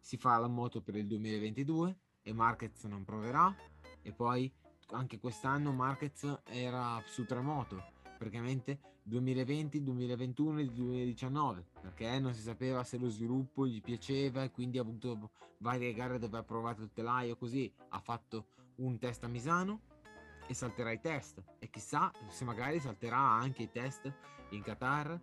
[0.00, 3.54] si fa la moto per il 2022 e Marquez non proverà
[4.02, 4.52] e poi
[4.92, 7.82] anche quest'anno Marquez era su tre moto,
[8.18, 14.50] praticamente 2020, 2021 e 2019, perché non si sapeva se lo sviluppo gli piaceva e
[14.50, 19.24] quindi ha avuto varie gare dove ha provato il telaio così, ha fatto un test
[19.24, 19.80] a Misano
[20.46, 24.12] e salterà i test e chissà se magari salterà anche i test
[24.50, 25.20] in Qatar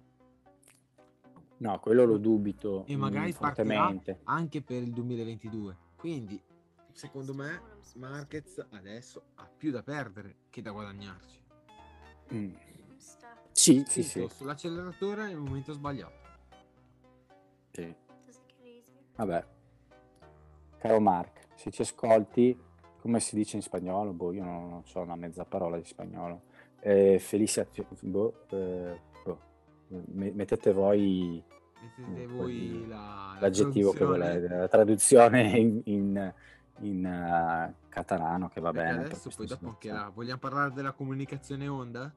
[1.63, 2.83] No, quello lo dubito.
[2.87, 4.19] E magari mm, fortemente.
[4.25, 5.77] anche per il 2022.
[5.95, 6.41] Quindi,
[6.93, 7.61] secondo me,
[7.95, 11.41] Marquez adesso ha più da perdere che da guadagnarci.
[12.33, 12.53] Mm.
[13.51, 14.27] Sì, sì, sì.
[14.29, 16.21] Sull'acceleratore nel momento sbagliato.
[17.71, 17.95] Sì.
[19.15, 19.45] Vabbè.
[20.77, 22.59] Caro Mark, se ci ascolti,
[22.99, 24.11] come si dice in spagnolo?
[24.11, 26.43] Boh, io non, non so una mezza parola di spagnolo.
[26.79, 27.65] Eh, Felicia,
[28.01, 28.99] boh, eh,
[29.87, 31.43] mettete voi,
[31.97, 36.33] mettete voi la, l'aggettivo che volete, la traduzione in, in,
[36.79, 39.05] in uh, catalano che va perché bene.
[39.05, 42.11] Adesso poi dopo che la, vogliamo parlare della comunicazione onda?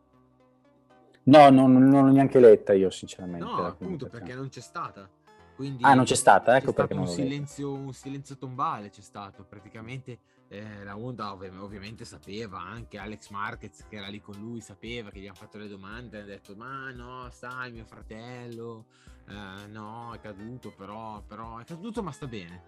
[1.24, 3.44] No, non, non l'ho neanche letta io sinceramente.
[3.44, 5.08] No, appunto perché non c'è stata.
[5.56, 9.00] Quindi Ah, non c'è stata, c'è ecco stato perché un silenzio, un silenzio tombale, c'è
[9.00, 14.36] stato praticamente eh, la Honda ovvi- ovviamente sapeva, anche Alex Marquez che era lì con
[14.38, 18.84] lui sapeva che gli hanno fatto le domande, ha detto ma no, sai mio fratello,
[19.28, 22.62] eh, no è caduto però, però è caduto ma sta bene.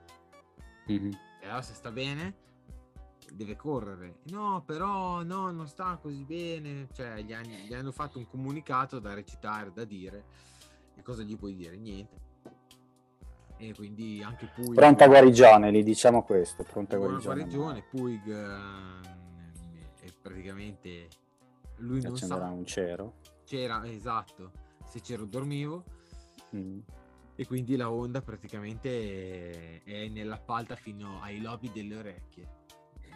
[0.87, 1.11] Mhm.
[1.41, 2.47] E allora se sta bene
[3.33, 4.21] deve correre.
[4.31, 6.89] No, però no, non sta così bene.
[6.93, 10.25] Cioè, gli, han- gli hanno fatto un comunicato da recitare, da dire.
[10.95, 11.77] E cosa gli puoi dire?
[11.77, 12.27] Niente.
[13.57, 14.75] E quindi anche Puig...
[14.75, 17.35] Pronta guarigione, gli diciamo questo, pronta guarigione.
[17.35, 17.85] guarigione.
[17.91, 19.01] Puig ehm,
[20.01, 21.09] è praticamente...
[21.79, 22.37] Lui non sa...
[22.47, 23.15] un cero.
[23.45, 24.53] C'era, esatto.
[24.87, 25.85] Se c'ero dormivo.
[26.55, 26.79] Mm.
[27.41, 32.49] E quindi la Honda praticamente è nell'appalta fino ai lobi delle orecchie.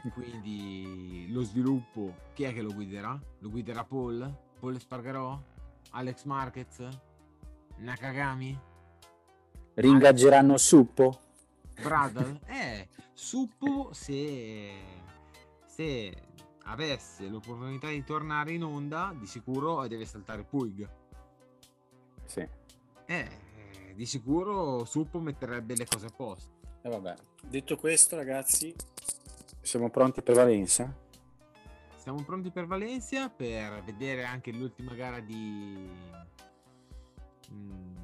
[0.15, 3.21] Quindi lo sviluppo, chi è che lo guiderà?
[3.41, 4.33] Lo guiderà Paul?
[4.61, 5.37] Paul Spargarò?
[5.91, 6.89] Alex Marquez?
[7.79, 8.57] Nakagami?
[9.75, 11.19] Ringaggeranno Suppo?
[11.83, 12.43] Bradle?
[12.47, 14.71] eh, Suppo se,
[15.67, 16.15] se
[16.67, 20.89] avesse l'opportunità di tornare in onda, di sicuro deve saltare Puig.
[22.25, 22.49] Sì.
[23.07, 23.29] Eh,
[23.95, 26.51] di sicuro Suppo metterebbe le cose a posto.
[26.83, 27.15] E vabbè.
[27.45, 28.75] Detto questo, ragazzi,
[29.61, 30.95] siamo pronti per Valencia?
[31.97, 35.89] Siamo pronti per Valencia per vedere anche l'ultima gara di
[37.53, 37.97] mm,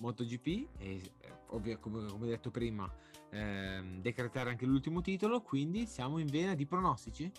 [0.00, 1.02] MotoGP e eh,
[1.48, 2.88] ovvio, come, come detto prima
[3.30, 7.32] ehm, decretare anche l'ultimo titolo quindi siamo in vena di pronostici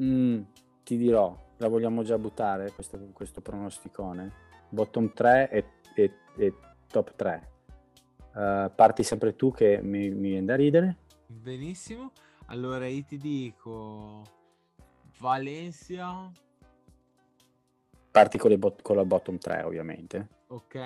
[0.00, 0.42] Mm,
[0.84, 4.46] ti dirò, la vogliamo già buttare questo, questo pronosticone?
[4.68, 6.54] Bottom 3 e, e- e
[6.88, 7.48] top 3.
[8.34, 10.96] Uh, parti sempre tu che mi, mi viene da ridere.
[11.26, 12.12] benissimo
[12.46, 14.22] allora io ti dico
[15.18, 16.30] Valencia
[18.10, 20.28] Parti con, le bot- con la bottom 3 ovviamente.
[20.48, 20.76] ok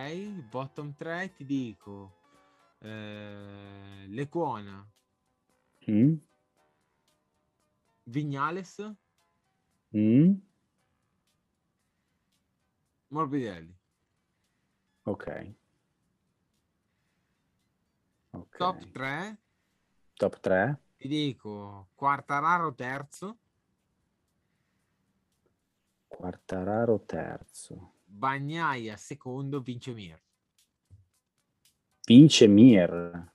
[0.50, 2.20] bottom 3 ti dico
[2.80, 4.84] eh, Lecuona
[5.88, 6.14] Mm?
[8.05, 8.80] Vignales
[9.94, 10.34] Mm?
[13.09, 13.76] Morbidelli
[15.05, 15.55] Ok.
[18.33, 18.57] Ok.
[18.57, 19.39] top 3
[20.14, 20.78] Top 3.
[20.97, 23.39] Ti dico Quartararo terzo,
[26.07, 27.95] Quartararo terzo.
[28.05, 30.20] Bagnaia secondo, vince Mir.
[32.07, 33.33] Vince Mir.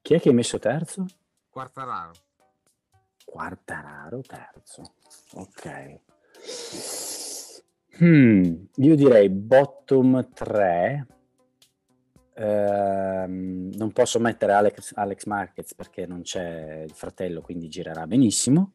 [0.00, 1.04] Chi è che hai messo terzo?
[1.50, 2.12] Quartararo.
[3.24, 4.94] Quartararo terzo.
[5.34, 6.00] Ok.
[7.98, 11.06] Hmm, io direi bottom 3.
[12.40, 18.70] Ehm, non posso mettere Alex, Alex Marquez perché non c'è il fratello, quindi girerà benissimo.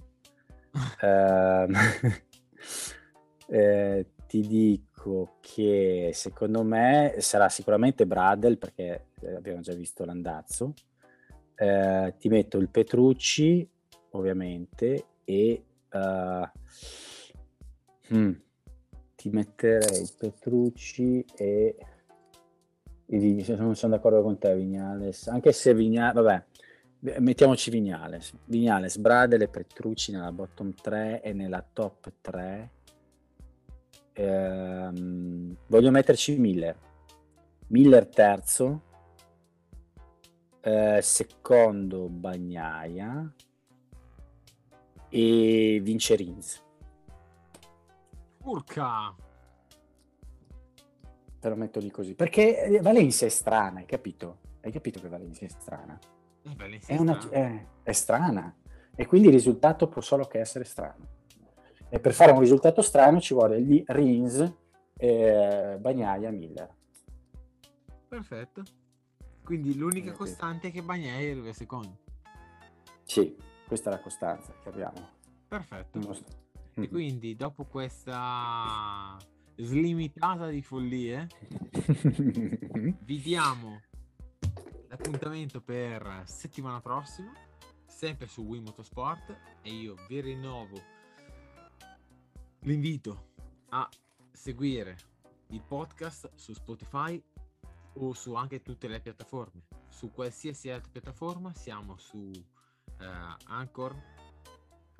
[1.01, 1.73] Ehm,
[3.47, 10.73] eh, ti dico che secondo me sarà sicuramente Bradel perché eh, abbiamo già visto l'andazzo.
[11.55, 13.67] Eh, ti metto il Petrucci
[14.11, 16.51] ovviamente e eh,
[18.13, 18.31] hmm,
[19.15, 21.77] ti metterei il Petrucci e,
[23.07, 25.27] non sono d'accordo con te Vignales.
[25.27, 26.43] Anche se Vignales vabbè
[27.19, 28.33] mettiamoci Vignales.
[28.45, 32.71] Vignales, Bradel e Petrucci nella bottom 3 e nella top 3
[34.17, 36.77] Ehm, voglio metterci Miller.
[37.67, 38.81] Miller terzo.
[40.61, 43.33] Eh, secondo Bagnaia.
[45.09, 46.63] E vince Rins
[48.43, 49.15] Urca!
[51.45, 54.39] Te lo metto lì così perché eh, Valencia è strana hai capito?
[54.61, 55.99] hai capito che Valencia è strana
[56.41, 58.55] Eh, Valencia è, una- è- è strana
[58.95, 61.05] e quindi il risultato può solo che essere strano
[61.87, 64.53] e per fare un risultato strano ci vuole lì Rins
[64.97, 66.73] eh, Bagnaia Miller
[68.07, 68.63] Perfetto.
[69.43, 70.17] Quindi l'unica Ok.
[70.17, 71.97] costante è che Bagnaia arriva secondo.
[73.03, 73.35] sì
[73.67, 75.09] questa è la costanza che abbiamo
[75.47, 75.99] Perfetto.
[76.73, 76.87] E Mhm.
[76.89, 79.17] quindi dopo questa
[79.57, 81.27] slimitata di follie
[83.03, 83.81] vi diamo
[84.89, 87.31] l'appuntamento per settimana prossima
[87.85, 90.75] sempre su Wii Motorsport e io vi rinnovo
[92.61, 93.33] l'invito
[93.69, 93.87] a
[94.31, 94.97] seguire
[95.49, 97.21] il podcast su Spotify
[97.93, 99.67] o su anche tutte le piattaforme.
[99.87, 102.31] Su qualsiasi altra piattaforma siamo su
[102.99, 103.95] eh, Anchor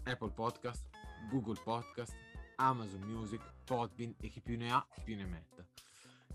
[0.03, 0.87] Apple Podcast
[1.29, 2.15] Google Podcast
[2.55, 5.65] Amazon Music Podbean e chi più ne ha più ne metta.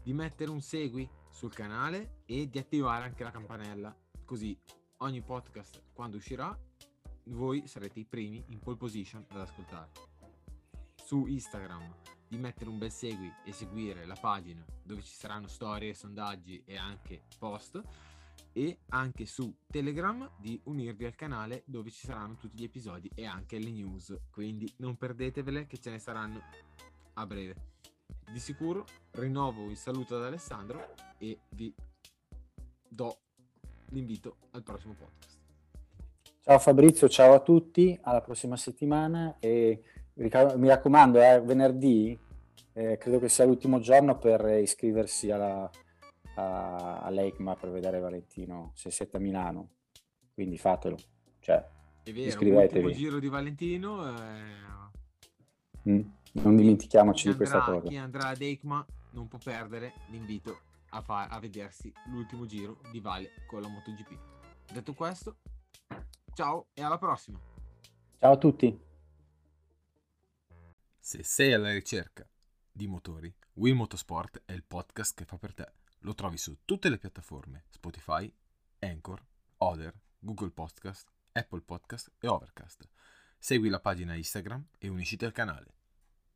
[0.02, 3.96] Di mettere un segui sul canale e di attivare anche la campanella.
[4.24, 4.58] Così
[4.98, 6.56] ogni podcast quando uscirà
[7.24, 9.90] voi sarete i primi in pole position ad ascoltare.
[10.94, 11.94] Su Instagram
[12.28, 16.76] di mettere un bel segui e seguire la pagina dove ci saranno storie, sondaggi e
[16.76, 17.82] anche post
[18.52, 23.26] e anche su Telegram di unirvi al canale dove ci saranno tutti gli episodi e
[23.26, 24.16] anche le news.
[24.30, 26.40] Quindi non perdetevele che ce ne saranno
[27.14, 27.54] a breve.
[28.32, 31.74] Di sicuro rinnovo il saluto ad Alessandro e vi
[32.88, 33.18] do
[33.90, 35.38] l'invito al prossimo podcast.
[36.42, 39.82] Ciao Fabrizio, ciao a tutti, alla prossima settimana e
[40.14, 42.18] mi raccomando, eh, venerdì
[42.72, 45.70] eh, credo che sia l'ultimo giorno per iscriversi alla,
[46.40, 49.70] a, all'EICMA per vedere Valentino se siete a Milano,
[50.32, 50.96] quindi fatelo.
[51.40, 51.64] Cioè,
[52.02, 52.94] È vero, iscrivetevi.
[52.94, 54.08] giro di Valentino.
[54.08, 55.90] Eh...
[55.90, 56.00] Mm,
[56.32, 57.88] non dimentichiamoci andrà, di questa cosa.
[57.88, 60.60] Chi andrà ad EICMA non può perdere l'invito
[60.90, 64.18] a, fa- a vedersi l'ultimo giro di Vale con la MotoGP.
[64.72, 65.38] Detto questo,
[66.34, 67.38] ciao e alla prossima.
[68.18, 68.88] Ciao a tutti.
[70.98, 72.28] Se sei alla ricerca
[72.70, 75.79] di motori, Will Motorsport è il podcast che fa per te.
[76.00, 78.32] Lo trovi su tutte le piattaforme Spotify,
[78.78, 79.22] Anchor,
[79.58, 82.88] Other, Google Podcast, Apple Podcast e Overcast.
[83.38, 85.79] Segui la pagina Instagram e unisciti al canale.